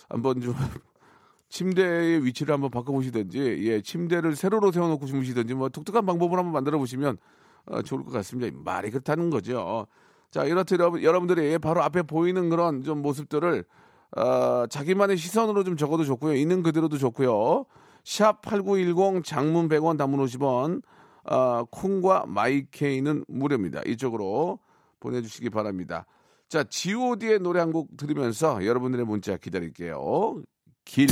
[0.08, 0.54] 한번 좀
[1.50, 7.18] 침대의 위치를 한번 바꿔보시든지 예 침대를 세로로 세워놓고 주무시든지 뭐 독특한 방법을 한번 만들어 보시면
[7.66, 8.56] 어, 좋을 것 같습니다.
[8.64, 9.88] 말이 그렇다는 거죠.
[10.30, 13.66] 자 이렇듯 여러분, 여러분들이 바로 앞에 보이는 그런 좀 모습들을
[14.18, 16.36] 어, 자기만의 시선으로 좀 적어도 좋고요.
[16.36, 17.66] 있는 그대로도 좋고요.
[18.04, 20.84] 샵 8910 장문 100원 단문 50원
[21.26, 23.82] 어, 콩과 마이케이는 무료입니다.
[23.86, 24.60] 이쪽으로
[25.00, 26.06] 보내주시기 바랍니다.
[26.48, 30.42] 자 G.O.D의 노래 한 곡 들으면서 여러분들의 문자 기다릴게요.
[30.86, 31.08] 길.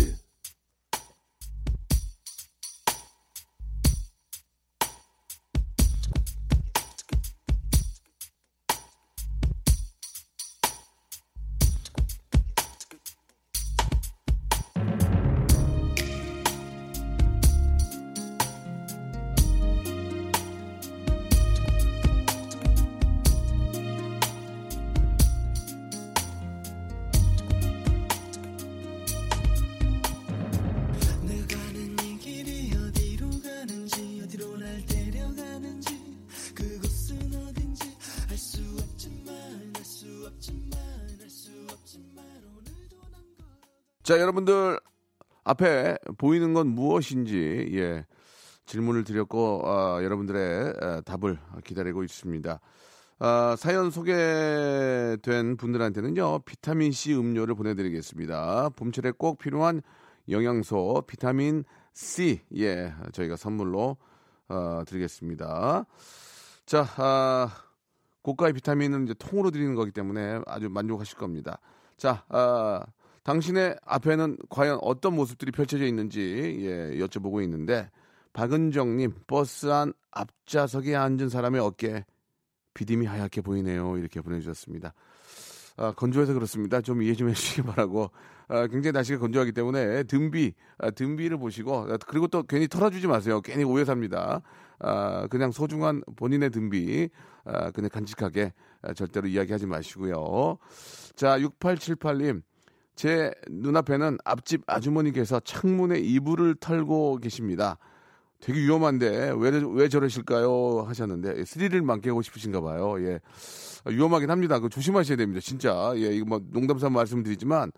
[44.14, 44.80] 자, 여러분들
[45.44, 48.06] 앞에 보이는 건 무엇인지 예,
[48.68, 52.60] 질문을 드렸고 아, 여러분들의 에, 답을 기다리고 있습니다.
[53.18, 58.70] 아, 사연 소개된 분들한테는요 비타민 C 음료를 보내드리겠습니다.
[58.76, 59.82] 봄철에 꼭 필요한
[60.30, 63.98] 영양소 비타민 C 예 저희가 선물로
[64.48, 65.88] 어, 드리겠습니다.
[66.68, 67.50] 자, 아,
[68.22, 71.58] 고가의 비타민은 이제 통으로 드리는 거기 때문에 아주 만족하실 겁니다.
[71.98, 72.86] 자, 아,
[73.24, 77.90] 당신의 앞에는 과연 어떤 모습들이 펼쳐져 있는지 예, 여쭤보고 있는데
[78.34, 82.06] 박은정님 버스 안 앞좌석에 앉은 사람의 어깨
[82.74, 83.98] 비듬이 하얗게 보이네요.
[83.98, 84.94] 이렇게 보내주셨습니다.
[85.78, 86.82] 아, 건조해서 그렇습니다.
[86.82, 88.12] 좀 이해 좀 해주시기 바라고.
[88.48, 93.42] 아, 굉장히 날씨가 건조하기 때문에 등비, 아, 등비를 보시고 아, 그리고 또 괜히 털어주지 마세요.
[93.42, 94.42] 괜히 오해 삽니다.
[94.80, 97.10] 아, 그냥 소중한 본인의 등비
[97.46, 100.58] 아, 그냥 간직하게 아, 절대로 이야기하지 마시고요.
[101.16, 102.42] 자, 6878님.
[102.96, 107.78] 제 눈앞에는 앞집 아주머니께서 창문에 이불을 털고 계십니다.
[108.40, 110.82] 되게 위험한데 왜, 왜 저러실까요?
[110.82, 112.96] 하셨는데 스릴을 만끽하고 싶으신가 봐요.
[113.00, 113.20] 예.
[113.86, 114.60] 아, 위험하긴 합니다.
[114.60, 115.40] 그 조심하셔야 됩니다.
[115.42, 115.94] 진짜.
[115.96, 117.72] 예, 이거 뭐 농담 삼아 말씀드리지만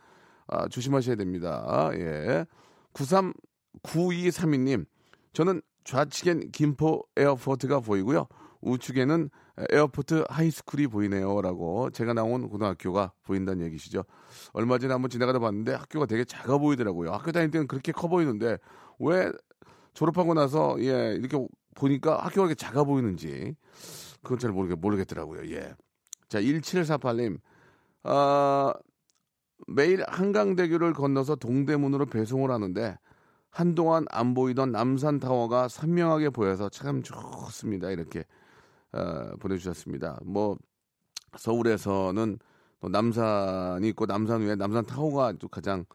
[0.47, 1.91] 아, 조심하셔야 됩니다.
[1.93, 2.45] 예.
[2.93, 3.33] 93
[3.83, 4.85] 9232님.
[5.33, 8.27] 저는 좌측엔 김포 airport가 보이고요.
[8.61, 9.29] 우측에는
[9.71, 14.03] airport high school이 보이네요라고 제가 나온 고등학교가 보인다는 얘기시죠.
[14.53, 17.11] 얼마 전에 한번 지나가다 봤는데 학교가 되게 작아 보이더라고요.
[17.11, 18.57] 학교 다닐 때는 그렇게 커 보이는데
[18.99, 19.31] 왜
[19.93, 21.37] 졸업하고 나서 예 이렇게
[21.75, 23.55] 보니까 학교가 이렇게 작아 보이는지
[24.21, 25.49] 그건 잘 모르겠, 모르겠더라고요.
[25.55, 25.73] 예.
[26.27, 27.39] 자 1748님
[28.03, 28.73] 아
[29.67, 32.97] 매일 한강대교를 건너서 동대문으로 배송을 하는데
[33.49, 37.89] 한동안 안 보이던 남산타워가 선명하게 보여서 참 좋습니다.
[37.89, 38.25] 이렇게
[38.93, 40.19] 어, 보내주셨습니다.
[40.25, 40.57] 뭐
[41.37, 42.39] 서울에서는
[42.81, 45.85] 또 남산이 있고 남산 위에 남산 타워가 또 가장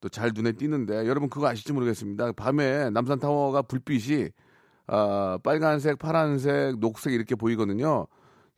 [0.00, 2.32] 또 잘 눈에 띄는데 여러분 그거 아실지 모르겠습니다.
[2.32, 4.30] 밤에 남산 타워가 불빛이
[4.86, 8.06] 아, 빨간색, 파란색, 녹색 이렇게 보이거든요.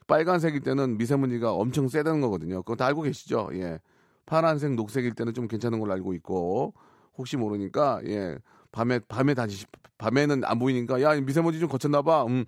[0.06, 2.62] 빨간색일 때는 미세먼지가 엄청 세다는 거거든요.
[2.62, 3.50] 그거 다 알고 계시죠?
[3.54, 3.80] 예.
[4.26, 6.74] 파란색, 녹색일 때는 좀 괜찮은 걸로 알고 있고
[7.16, 8.38] 혹시 모르니까 예.
[8.72, 9.66] 밤에 밤에 다시
[9.98, 12.24] 밤에는 안 보이니까 야 미세먼지 좀 거쳤나 봐.
[12.24, 12.44] 음,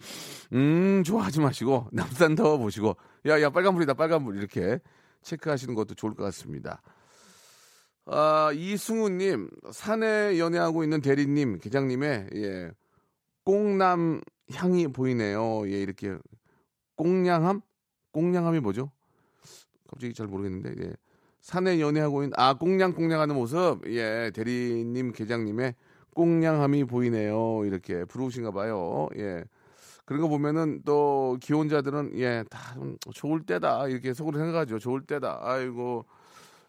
[0.52, 4.80] 음 좋아하지 마시고 남산타워 보시고 야 야 빨간불이다 빨간불 이렇게
[5.22, 6.82] 체크하시는 것도 좋을 것 같습니다.
[8.06, 12.70] 아 이승우님 산에 연애하고 있는 대리님 계장님의 예
[13.44, 14.20] 꽁남
[14.52, 15.68] 향이 보이네요.
[15.70, 16.16] 예 이렇게
[16.96, 17.60] 꽁냥함
[18.12, 18.90] 꽁냥함이 뭐죠?
[19.88, 20.92] 갑자기 잘 모르겠는데 예.
[21.40, 25.74] 산에 연애하고 있는 아 꽁냥 꽁냥하는 모습 예 대리님 계장님의
[26.14, 27.64] 꽁냥함이 보이네요.
[27.64, 29.08] 이렇게 부르신가 봐요.
[29.18, 29.44] 예.
[30.06, 32.76] 그런 거 보면은 또 기혼자들은 예 다
[33.14, 33.88] 좋을 때다.
[33.88, 34.78] 이렇게 속으로 생각하죠.
[34.78, 35.40] 좋을 때다.
[35.42, 36.04] 아이고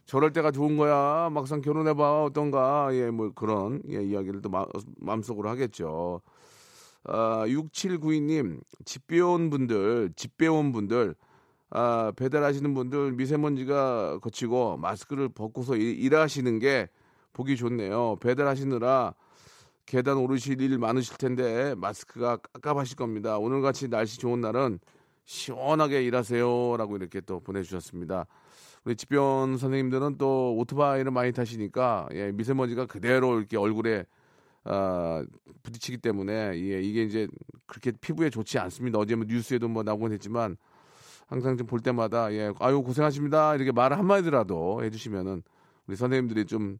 [0.05, 1.29] 저럴 때가 좋은 거야.
[1.31, 2.23] 막상 결혼해 봐.
[2.23, 2.89] 어떤가.
[2.93, 4.65] 예 뭐 그런 예 이야기를 또 마,
[4.97, 6.21] 마음속으로 하겠죠.
[7.05, 11.15] 아 6792님 집 배운 분들 집 배운 분들
[11.71, 16.87] 아, 배달하시는 분들 미세먼지가 거치고 마스크를 벗고서 일, 일하시는 게
[17.33, 18.15] 보기 좋네요.
[18.21, 19.13] 배달하시느라
[19.85, 23.37] 계단 오르실 일 많으실 텐데 마스크가 깝깝하실 겁니다.
[23.37, 24.79] 오늘같이 날씨 좋은 날은
[25.25, 28.25] 시원하게 일하세요라고 이렇게 또 보내주셨습니다.
[28.83, 34.05] 우리 집변 선생님들은 또 오토바이를 많이 타시니까 예, 미세먼지가 그대로 이렇게 얼굴에
[34.63, 35.23] 아,
[35.63, 37.27] 부딪히기 때문에 예, 이게 이제
[37.65, 38.99] 그렇게 피부에 좋지 않습니다.
[38.99, 40.57] 어제 뭐 뉴스에도 뭐 나오곤 했지만
[41.27, 45.41] 항상 좀 볼 때마다 예, 아유 고생하십니다 이렇게 말 한마디라도 해주시면은
[45.87, 46.77] 우리 선생님들이 좀,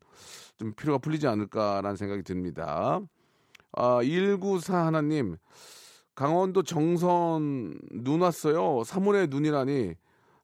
[0.58, 3.00] 좀 피로가 풀리지 않을까라는 생각이 듭니다.
[3.74, 5.38] 아, 194 하나님,
[6.16, 8.84] 강원도 정선 눈 왔어요.
[8.84, 9.96] 3월의 눈이라니,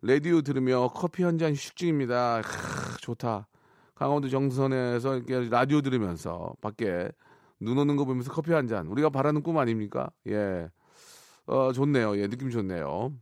[0.02, 2.41] 라디오 들으며 커피 한 잔 휴식 중입니다.
[2.41, 3.47] 크, 좋다.
[3.95, 7.10] 강원도 정선에서 이렇게 라디오 들으면서 밖에
[7.60, 8.88] 눈 오는 거 보면서 커피 한 잔.
[8.88, 10.10] 우리가 바라는 꿈 아닙니까?
[10.28, 10.69] 예.
[11.45, 12.17] 어, 좋네요.
[12.17, 13.13] 예, 느낌 좋네요.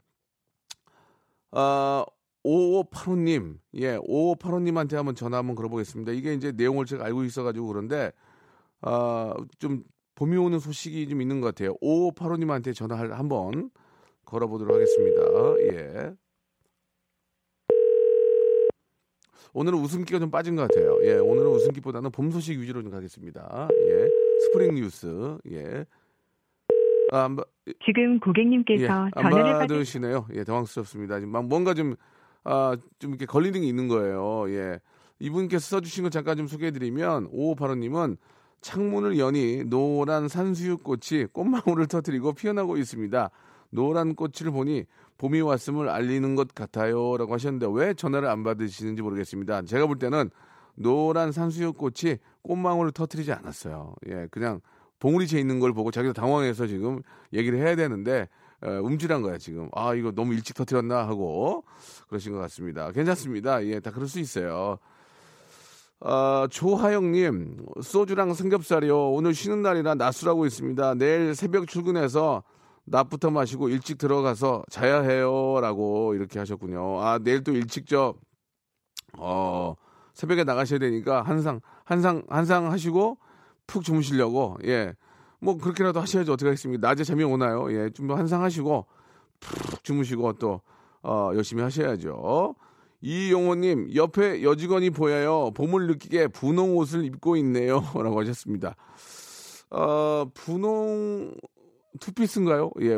[1.52, 2.06] 아,
[2.50, 6.12] 5585님, 예, 5585님한테 한번 전화 한번 걸어보겠습니다.
[6.14, 8.12] 이게 이제 내용을 제가 알고 있어가지고 그런데,
[8.82, 9.84] 아, 좀
[10.16, 11.76] 봄이 오는 소식이 좀 있는 것 같아요.
[11.82, 13.70] 5585님한테 전화를 한번
[14.26, 15.22] 걸어보도록 하겠습니다.
[15.74, 16.14] 예.
[19.54, 21.00] 오늘은 웃음기가 좀 빠진 것 같아요.
[21.04, 23.68] 예, 오늘은 웃음기보다는 봄 소식 위주로 좀 가겠습니다.
[23.88, 24.08] 예,
[24.44, 25.86] spring news, 예.
[27.12, 27.48] 아, 안, 받-
[27.84, 30.28] 지금 고객님께서 예, 안 전화를 받으 받으시네요.
[30.36, 31.20] 예, 당황스럽습니다.
[31.20, 31.96] 지금 막 뭔가 좀,
[32.44, 34.50] 아, 좀 이렇게 걸리는 게 있는 거예요.
[34.50, 34.80] 예.
[35.20, 38.18] 이분께서 써주신 거 잠깐 좀 소개해드리면, 5585님은
[38.62, 43.30] 창문을 여니 노란 산수유꽃이 꽃망울을 터뜨리고 피어나고 있습니다.
[43.72, 44.86] 노란 꽃을 보니
[45.18, 47.18] 봄이 왔음을 알리는 것 같아요.
[47.18, 49.64] 라고 하셨는데, 왜 전화를 안 받으시는지 모르겠습니다.
[49.64, 50.30] 제가 볼 때는
[50.76, 53.96] 노란 산수유꽃이 꽃망울을 터뜨리지 않았어요.
[54.08, 54.62] 예, 그냥
[55.00, 57.02] 봉우리째 있는 걸 보고 자기도 당황해서 지금
[57.34, 58.28] 얘기를 해야 되는데 에,
[58.62, 59.70] 움찔한 거야 지금.
[59.74, 61.64] 아 이거 너무 일찍 터뜨렸나 하고
[62.08, 62.92] 그러신 것 같습니다.
[62.92, 63.66] 괜찮습니다.
[63.66, 64.78] 예, 다 그럴 수 있어요.
[66.02, 69.12] 아, 조하영님, 소주랑 삼겹살이요.
[69.12, 70.96] 오늘 쉬는 날이라 낮술하고 있습니다.
[70.96, 72.44] 내일 새벽 출근해서
[72.86, 75.60] 낮부터 마시고 일찍 들어가서 자야 해요.
[75.62, 77.02] 라고 이렇게 하셨군요.
[77.02, 78.16] 아, 내일 또 일찍 저,
[79.18, 79.76] 어,
[80.14, 83.18] 새벽에 나가셔야 되니까 한상, 한상, 한상 하시고
[83.68, 84.94] 푹 주무시려고, 예.
[85.40, 86.88] 뭐 그렇게라도 하셔야지 어떻게 하겠습니까?
[86.88, 87.72] 낮에 잠이 오나요?
[87.72, 87.90] 예.
[87.92, 88.86] 좀 한상 하시고
[89.40, 90.62] 푹 주무시고 또,
[91.02, 92.56] 어, 열심히 하셔야죠.
[93.02, 95.52] 이용호님, 옆에 여직원이 보여요.
[95.52, 97.76] 봄을 느끼게 분홍 옷을 입고 있네요.
[97.96, 98.76] 라고 하셨습니다.
[99.72, 101.34] 어, 분홍
[102.02, 102.72] 투피스인가요?
[102.82, 102.96] 예,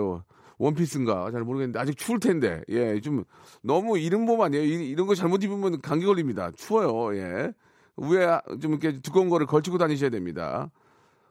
[0.57, 1.31] 원피스인가?
[1.31, 3.23] 잘 모르겠는데, 아직 추울 텐데, 예, 좀,
[3.61, 4.63] 너무 이른 봄 아니에요?
[4.63, 6.51] 이- 이런 거 잘못 입으면 감기 걸립니다.
[6.55, 7.51] 추워요, 예.
[7.97, 10.71] 위에 좀 이렇게 두꺼운 거를 걸치고 다니셔야 됩니다.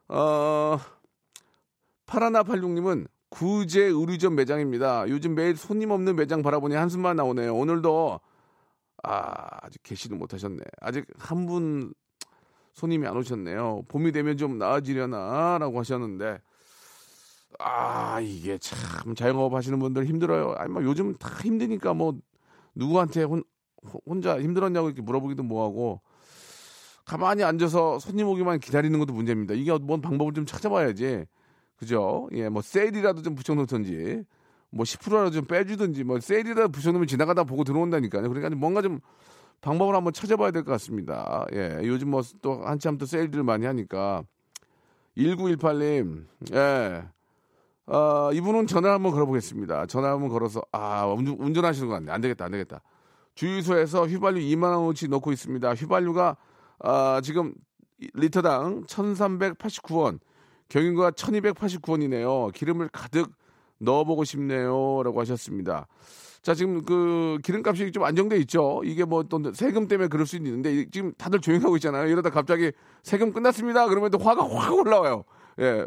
[0.09, 0.79] 어,
[2.11, 5.09] 파라나86님은 구제 의류점 매장입니다.
[5.09, 7.55] 요즘 매일 손님 없는 매장 바라보니 한숨만 나오네요.
[7.55, 8.21] 오늘도
[9.03, 10.63] 아, 아직 개시는 못하셨네.
[10.81, 11.93] 아직 한 분
[12.73, 13.83] 손님이 안 오셨네요.
[13.89, 16.41] 봄이 되면 좀 나아지려나라고 하셨는데
[17.59, 20.55] 아 이게 참 자영업 하시는 분들 힘들어요.
[20.57, 22.19] 아니 뭐 요즘 다 힘드니까 뭐
[22.75, 23.43] 누구한테 혼,
[24.07, 26.01] 혼자 힘들었냐고 이렇게 물어보기도 뭐하고
[27.05, 29.55] 가만히 앉아서 손님 오기만 기다리는 것도 문제입니다.
[29.55, 31.27] 이게 뭔 방법을 좀 찾아봐야지.
[31.81, 32.29] 그죠?
[32.33, 34.23] 예, 뭐 세일이라도 좀 붙여놓든지,
[34.71, 38.29] 뭐 10%라도 좀 빼주든지, 뭐 세일이라도 붙여놓으면 지나가다 보고 들어온다니까요.
[38.29, 39.01] 그러니까 뭔가 좀
[39.63, 41.47] 방법을 한번 찾아봐야 될 것 같습니다.
[41.55, 44.23] 예, 요즘 뭐 또 한참 또 세일들을 많이 하니까.
[45.17, 47.05] 1918님, 예.
[47.87, 49.87] 아, 이분은 전화 한번 걸어보겠습니다.
[49.87, 52.13] 전화 한번 걸어서, 아, 운전, 운전하시는 거 같네.
[52.13, 52.81] 안 되겠다, 안 되겠다.
[53.35, 55.75] 주유소에서 휘발유 2만 원어치 넣고 있습니다.
[55.75, 56.37] 휘발유가
[56.79, 57.53] 아, 지금
[58.15, 60.21] 리터당 1,389원,
[60.71, 62.53] 경유가 1,289원이네요.
[62.55, 63.31] 기름을 가득
[63.79, 65.87] 넣어보고 싶네요 라고 하셨습니다.
[66.43, 68.81] 자, 지금 그 기름값이 좀 안정돼 있죠.
[68.85, 72.07] 이게 뭐 또 세금 때문에 그럴 수 있는데 이- 지금 다들 조용하고 있잖아요.
[72.09, 73.87] 이러다 갑자기 세금 끝났습니다.
[73.89, 75.25] 그러면 또 화가 확 올라와요.
[75.59, 75.85] 예.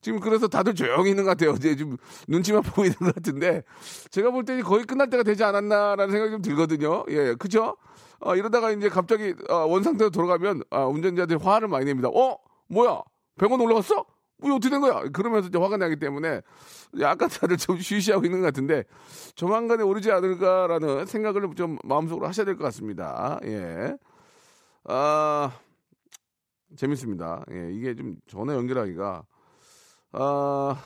[0.00, 1.52] 지금 그래서 다들 조용히 있는 것 같아요.
[1.52, 1.96] 이제 좀
[2.28, 3.62] 눈치만 보고 있는 것 같은데
[4.10, 7.04] 제가 볼 때는 거의 끝날 때가 되지 않았나라는 생각이 좀 들거든요.
[7.10, 7.76] 예, 그죠?
[8.20, 12.08] 어, 이러다가 이제 갑자기 어, 원상태로 돌아가면 아, 운전자들이 화를 많이 냅니다.
[12.08, 12.36] 어?
[12.68, 13.00] 뭐야?
[13.38, 14.04] 100원 올라갔어?
[14.44, 15.02] 뭐 이거 어떻게 된 거야?
[15.10, 16.42] 그러면서 이제 화가 나기 때문에
[17.00, 18.84] 약간 다들 좀 쉬쉬하고 있는 것 같은데
[19.34, 23.38] 조만간에 오르지 않을까라는 생각을 좀 마음속으로 하셔야 될 것 같습니다.
[23.44, 23.96] 예.
[24.84, 25.50] 아,
[26.76, 27.44] 재밌습니다.
[27.52, 29.24] 예, 이게 좀 전화 연결하기가
[30.12, 30.76] 아,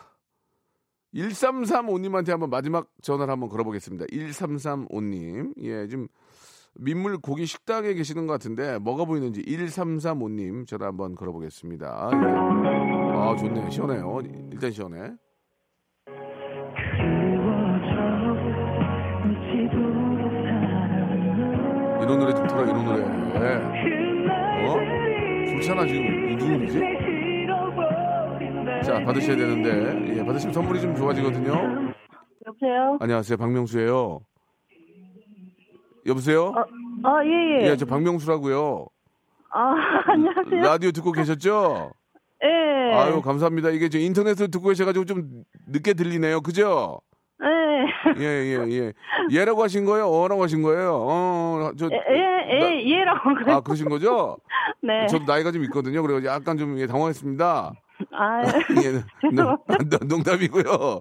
[1.14, 4.06] 1335님한테 한번 마지막 전화를 한번 걸어보겠습니다.
[4.06, 5.54] 1335님.
[5.62, 6.06] 예, 지금
[6.74, 12.10] 민물 고기 식당에 계시는 것 같은데 뭐가 보이는지 1335님 전화 한번 걸어보겠습니다.
[12.12, 12.97] 예.
[13.20, 13.68] 아, 좋네요.
[13.68, 14.20] 시원해요.
[14.52, 15.12] 일단 시원해.
[22.00, 23.02] 이런 노래 좀 틀어, 이런 노래.
[24.66, 24.76] 어?
[25.56, 26.30] 좋잖아, 지금.
[26.30, 26.80] 이 누구지?
[28.84, 30.16] 자, 받으셔야 되는데.
[30.16, 31.52] 예, 받으시면 선물이 좀 좋아지거든요.
[32.46, 32.96] 여보세요?
[33.00, 33.36] 안녕하세요.
[33.36, 34.20] 박명수예요.
[36.06, 36.54] 여보세요?
[37.02, 37.70] 아, 예, 예.
[37.70, 38.86] 예, 저 박명수라고요.
[39.50, 39.74] 아,
[40.06, 40.62] 안녕하세요.
[40.62, 41.90] 라디오 듣고 계셨죠?
[42.44, 42.94] 예.
[42.94, 43.70] 아유, 감사합니다.
[43.70, 46.40] 이게 저 인터넷으로 듣고 계셔가지고 좀 늦게 들리네요.
[46.40, 47.00] 그죠?
[47.42, 48.20] 예.
[48.20, 48.92] 예, 예, 예.
[49.30, 50.08] 예라고 하신 거예요?
[50.08, 50.94] 어라고 하신 거예요?
[51.00, 51.86] 어, 저.
[51.86, 53.56] 예, 예, 예, 예라고 그래요.
[53.56, 54.36] 아, 그러신 거죠?
[54.82, 55.06] 네.
[55.06, 56.02] 저도 나이가 좀 있거든요.
[56.02, 57.72] 그래서 약간 좀 예, 당황했습니다.
[58.12, 58.42] 아,
[58.84, 59.56] 예, 농-
[60.08, 61.00] 농담이고요.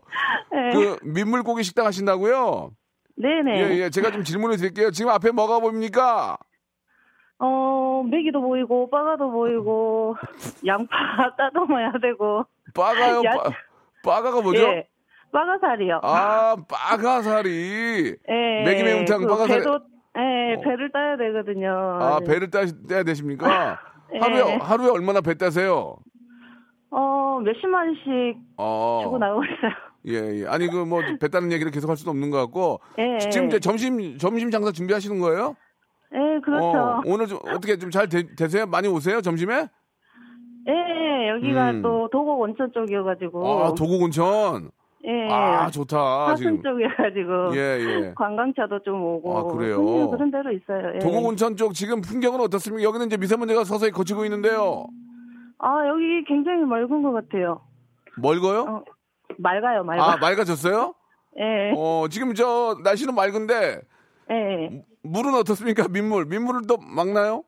[0.56, 0.74] 예.
[0.74, 2.72] 그 민물고기 식당 하신다고요?
[3.18, 3.60] 네네.
[3.60, 3.90] 예, 예.
[3.90, 4.92] 제가 좀 질문을 드릴게요.
[4.92, 6.38] 지금 앞에 뭐가 보입니까?
[8.08, 10.16] 어, 메기도 보이고, 빠가도 보이고,
[10.66, 10.96] 양파
[11.38, 12.46] 따듬어야 되고.
[12.74, 13.22] 빠가요?
[13.26, 13.50] 야- 빠,
[14.04, 14.64] 빠가가 뭐죠?
[14.64, 14.88] 예.
[15.32, 16.00] 빠가살이요.
[16.04, 18.16] 아, 빠가살이.
[18.30, 18.64] 예.
[18.66, 19.58] 매기 매운탕 그 빠가살.
[19.60, 19.80] 배도,
[20.18, 20.62] 예, 어.
[20.62, 21.70] 배를 따야 되거든요.
[21.70, 23.78] 아, 배를 따, 떼야 되십니까?
[24.14, 24.20] 예.
[24.20, 25.98] 하루에, 하루에 얼마나 배 따세요?
[26.90, 29.02] 어, 몇십만 원씩 어.
[29.04, 29.72] 주고 나오고 있어요.
[30.08, 30.48] 예, 예.
[30.48, 32.80] 아니, 그 뭐, 배 따는 얘기를 계속 할 수는 없는 것 같고.
[32.98, 33.18] 예.
[33.30, 35.56] 지금 이제 점심, 점심 장사 준비하시는 거예요?
[36.14, 36.66] 예, 그렇죠.
[36.78, 38.66] 어, 오늘 좀 어떻게 좀 잘 되세요?
[38.66, 39.22] 많이 오세요?
[39.22, 39.68] 점심에?
[40.70, 41.82] 예, 여기가 음.
[41.82, 43.64] 또 도곡 온천 쪽이어가지고.
[43.64, 44.72] 아, 도곡 온천.
[45.06, 45.30] 예.
[45.32, 46.36] 아, 좋다.
[46.36, 46.62] 지금.
[46.62, 47.56] 쪽이어가지고.
[47.56, 48.14] 예, 예.
[48.16, 49.38] 관광차도 좀 오고.
[49.38, 50.10] 아, 그래요?
[50.10, 50.94] 그런 데로 있어요.
[50.96, 51.00] 예.
[51.00, 52.84] 도곡 온천 쪽 지금 풍경은 어떻습니까?
[52.84, 54.86] 여기는 이제 미세먼지가 서서히 거치고 있는데요.
[55.60, 57.62] 아, 여기 굉장히 맑은 것 같아요.
[58.18, 58.62] 멀고요?
[58.62, 58.84] 어,
[59.38, 60.04] 맑아요, 맑아.
[60.04, 60.94] 아, 맑아졌어요?
[61.40, 61.74] 예.
[61.78, 63.80] 어, 지금 저 날씨는 맑은데
[64.32, 64.84] 예.
[65.08, 65.88] 물은 어떻습니까?
[65.88, 66.26] 민물.
[66.26, 67.44] 민물을 또 막나요?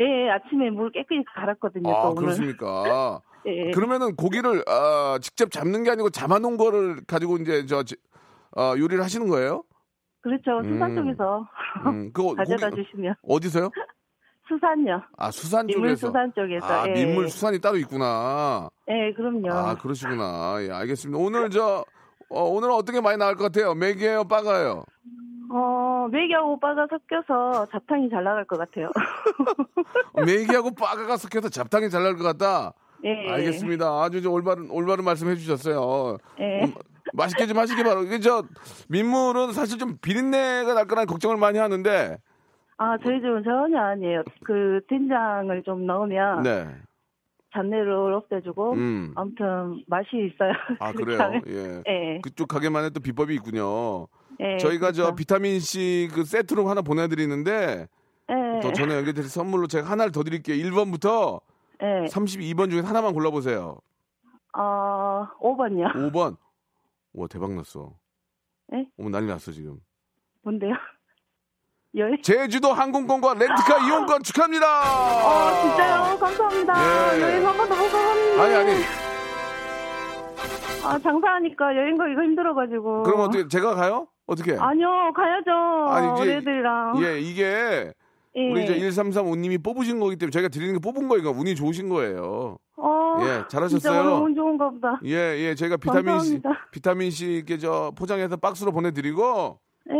[0.00, 1.90] 예, 아침에 물 깨끗이 갈았거든요.
[1.90, 2.22] 아, 또 오늘.
[2.22, 3.20] 그렇습니까?
[3.46, 3.70] 예.
[3.72, 7.96] 그러면은 고기를 아, 직접 잡는 게 아니고 잡아놓은 거를 가지고 이제 저 지-
[8.56, 9.64] 아, 요리를 하시는 거예요?
[10.20, 10.62] 그렇죠.
[10.64, 10.96] 수산 음.
[10.96, 11.48] 쪽에서
[11.86, 13.14] 음, 그거 가져다 고기- 주시면.
[13.22, 13.70] 어디서요?
[14.48, 15.02] 수산요.
[15.16, 16.06] 아, 수산 민물 쪽에서.
[16.08, 16.66] 수산 쪽에서.
[16.66, 16.92] 아, 예.
[16.92, 18.68] 민물 수산이 따로 있구나.
[18.88, 19.50] 예, 그럼요.
[19.52, 20.56] 아, 그러시구나.
[20.62, 21.18] 예, 알겠습니다.
[21.22, 21.84] 오늘 저
[22.30, 23.74] 어, 오늘은 어떻게 많이 나올 것 같아요?
[23.74, 24.84] 맥이에요, 빠가요?
[25.50, 28.90] 어, 메기하고 오빠가 섞여서 잡탕이 잘 나갈 것 같아요.
[30.24, 32.72] 맥이하고 빠가가 섞여서 잡탕이 잘 나올 것 같다.
[33.04, 33.30] 예.
[33.30, 33.86] 알겠습니다.
[34.02, 36.18] 아주 저 올바른 올바른 말씀해 주셨어요.
[36.40, 36.64] 예.
[36.64, 36.74] 음,
[37.12, 38.18] 맛있게 좀 하시기 바라고.
[38.20, 38.44] 저
[38.88, 42.18] 민물은 사실 좀 비린내가 날 거라는 걱정을 많이 하는데,
[42.76, 44.22] 아, 저희 집은 전혀 아니에요.
[44.44, 46.66] 그 된장을 좀 넣으면 네.
[47.52, 49.12] 잡내를 없애주고 음.
[49.16, 50.52] 아무튼 맛이 있어요.
[50.80, 51.18] 아 그래요.
[51.48, 51.82] 예.
[51.88, 52.20] 예.
[52.22, 54.06] 그쪽 가게만의 또 비법이 있군요.
[54.40, 55.16] 예, 저희가 저 그렇죠.
[55.16, 57.88] 비타민 C 그 세트로 하나 보내드리는데
[58.30, 58.60] 예.
[58.62, 60.56] 또 전에 연결드릴 선물로 제가 하나를 더 드릴게요.
[60.70, 61.40] 1번부터
[61.82, 62.06] 예.
[62.08, 63.78] 32번 중에 하나만 골라보세요.
[64.56, 65.92] 어, 5번요.
[65.94, 66.36] 5번.
[67.14, 67.92] 와 대박 났어.
[68.74, 68.86] 예?
[68.98, 69.80] 어머 난리 났어 지금.
[70.42, 70.74] 뭔데요?
[71.96, 72.20] 여행?
[72.22, 74.66] 제주도 항공권과 렌트카 이용권 축하합니다.
[75.26, 76.18] 어, 진짜요?
[76.18, 77.16] 감사합니다.
[77.16, 77.22] 예.
[77.22, 78.40] 여행 한 번도 못 가봤는데.
[78.42, 78.84] 아니 아니.
[80.84, 83.02] 아, 장사하니까 여행 가기가 힘들어가지고.
[83.02, 84.06] 그럼 어떻게 제가 가요?
[84.28, 84.52] 어떻게?
[84.56, 85.50] 아니요, 가야죠.
[85.88, 87.02] 아니, 이제- 애들이랑.
[87.02, 87.92] 예 이게
[88.36, 88.50] 예.
[88.52, 91.30] 우리 이제 1335님이 뽑으신 거기 때문에 저희가 드리는 게 뽑은 거예요.
[91.30, 92.58] 운이 좋으신 거예요.
[92.76, 94.02] 어, 예, 잘하셨어요.
[94.04, 95.00] 너무 좋은가 보다.
[95.04, 96.40] 예, 예, 저희가 비타민 C.
[96.70, 99.58] 비타민 C 이렇게 저 포장해서 박스로 보내드리고
[99.90, 99.94] 예.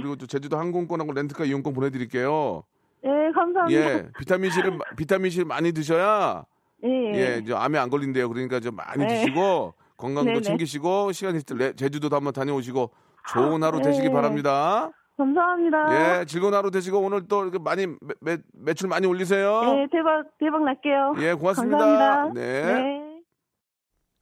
[0.00, 2.62] 그리고 또 제주도 항공권하고 렌트카 이용권 보내드릴게요.
[3.04, 3.70] 예, 감사합니다.
[3.72, 6.44] 예, 비타민 C를 마- 비타민 C를 많이 드셔야
[6.84, 6.88] 예.
[7.14, 8.28] 예, 저 암에 안 걸린대요.
[8.28, 9.08] 그러니까 좀 많이 네.
[9.24, 10.42] 드시고 건강도 네네.
[10.42, 12.90] 챙기시고 시간 있을 때 레- 제주도도 한번 다녀오시고
[13.28, 13.84] 좋은 하루 네.
[13.84, 14.90] 되시기 바랍니다.
[15.16, 16.20] 감사합니다.
[16.20, 19.62] 예, 즐거운 하루 되시고 오늘 또 이렇게 많이 매, 매, 매출 많이 올리세요.
[19.62, 21.14] 네, 대박, 대박 날게요.
[21.18, 21.78] 예, 고맙습니다.
[21.78, 22.40] 감사합니다.
[22.40, 22.62] 네.
[22.74, 23.12] 네.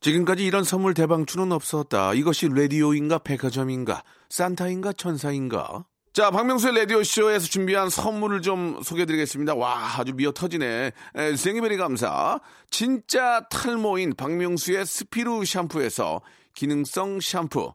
[0.01, 2.15] 지금까지 이런 선물 대방출은 없었다.
[2.15, 5.85] 이것이 라디오인가 백화점인가 산타인가 천사인가?
[6.13, 9.55] 자, 박명수의 라디오쇼에서 준비한 선물을 좀 소개해드리겠습니다.
[9.55, 10.91] 와, 아주 미어 터지네.
[11.15, 12.41] 에, 생이베리 감사.
[12.69, 16.21] 진짜 탈모인 박명수의 스피루 샴푸에서
[16.55, 17.75] 기능성 샴푸.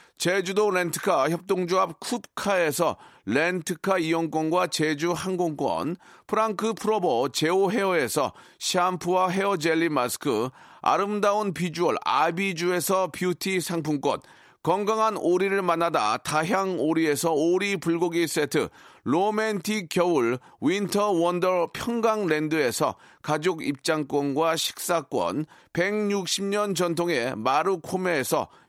[0.21, 5.95] 제주도 렌트카 협동조합 쿱카에서 렌트카 이용권과 제주 항공권,
[6.27, 10.49] 프랑크 프로보 제오 헤어에서 샴푸와 헤어 젤리 마스크,
[10.83, 14.19] 아름다운 비주얼 아비주에서 뷰티 상품권,
[14.61, 18.69] 건강한 오리를 만나다 다향 오리에서 오리 불고기 세트,
[19.03, 22.93] 로맨틱 겨울 윈터 원더 평강랜드에서
[23.23, 28.49] 가족 입장권과 식사권, 160년 전통의 마루코메에서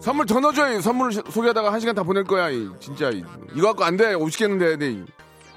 [0.00, 0.80] 선물 더 넣어줘요.
[0.80, 2.50] 선물 소개하다가 한 시간 다 보낼 거야.
[2.50, 3.24] 이, 진짜 이,
[3.54, 4.14] 이거 갖고 안 돼.
[4.14, 4.76] 오시겠는데.
[4.76, 5.04] 네.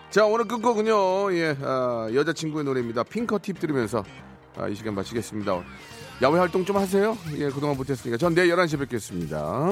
[0.09, 1.33] 자 오늘 끝곡은요.
[1.33, 3.03] 예, 아, 여자친구의 노래입니다.
[3.03, 4.03] 핑커 팁 들으면서
[4.57, 5.63] 아, 이 시간 마치겠습니다.
[6.21, 7.17] 야외 활동 좀 하세요.
[7.37, 8.17] 예, 그동안 못했으니까.
[8.17, 9.71] 전 내일 11시에 뵙겠습니다.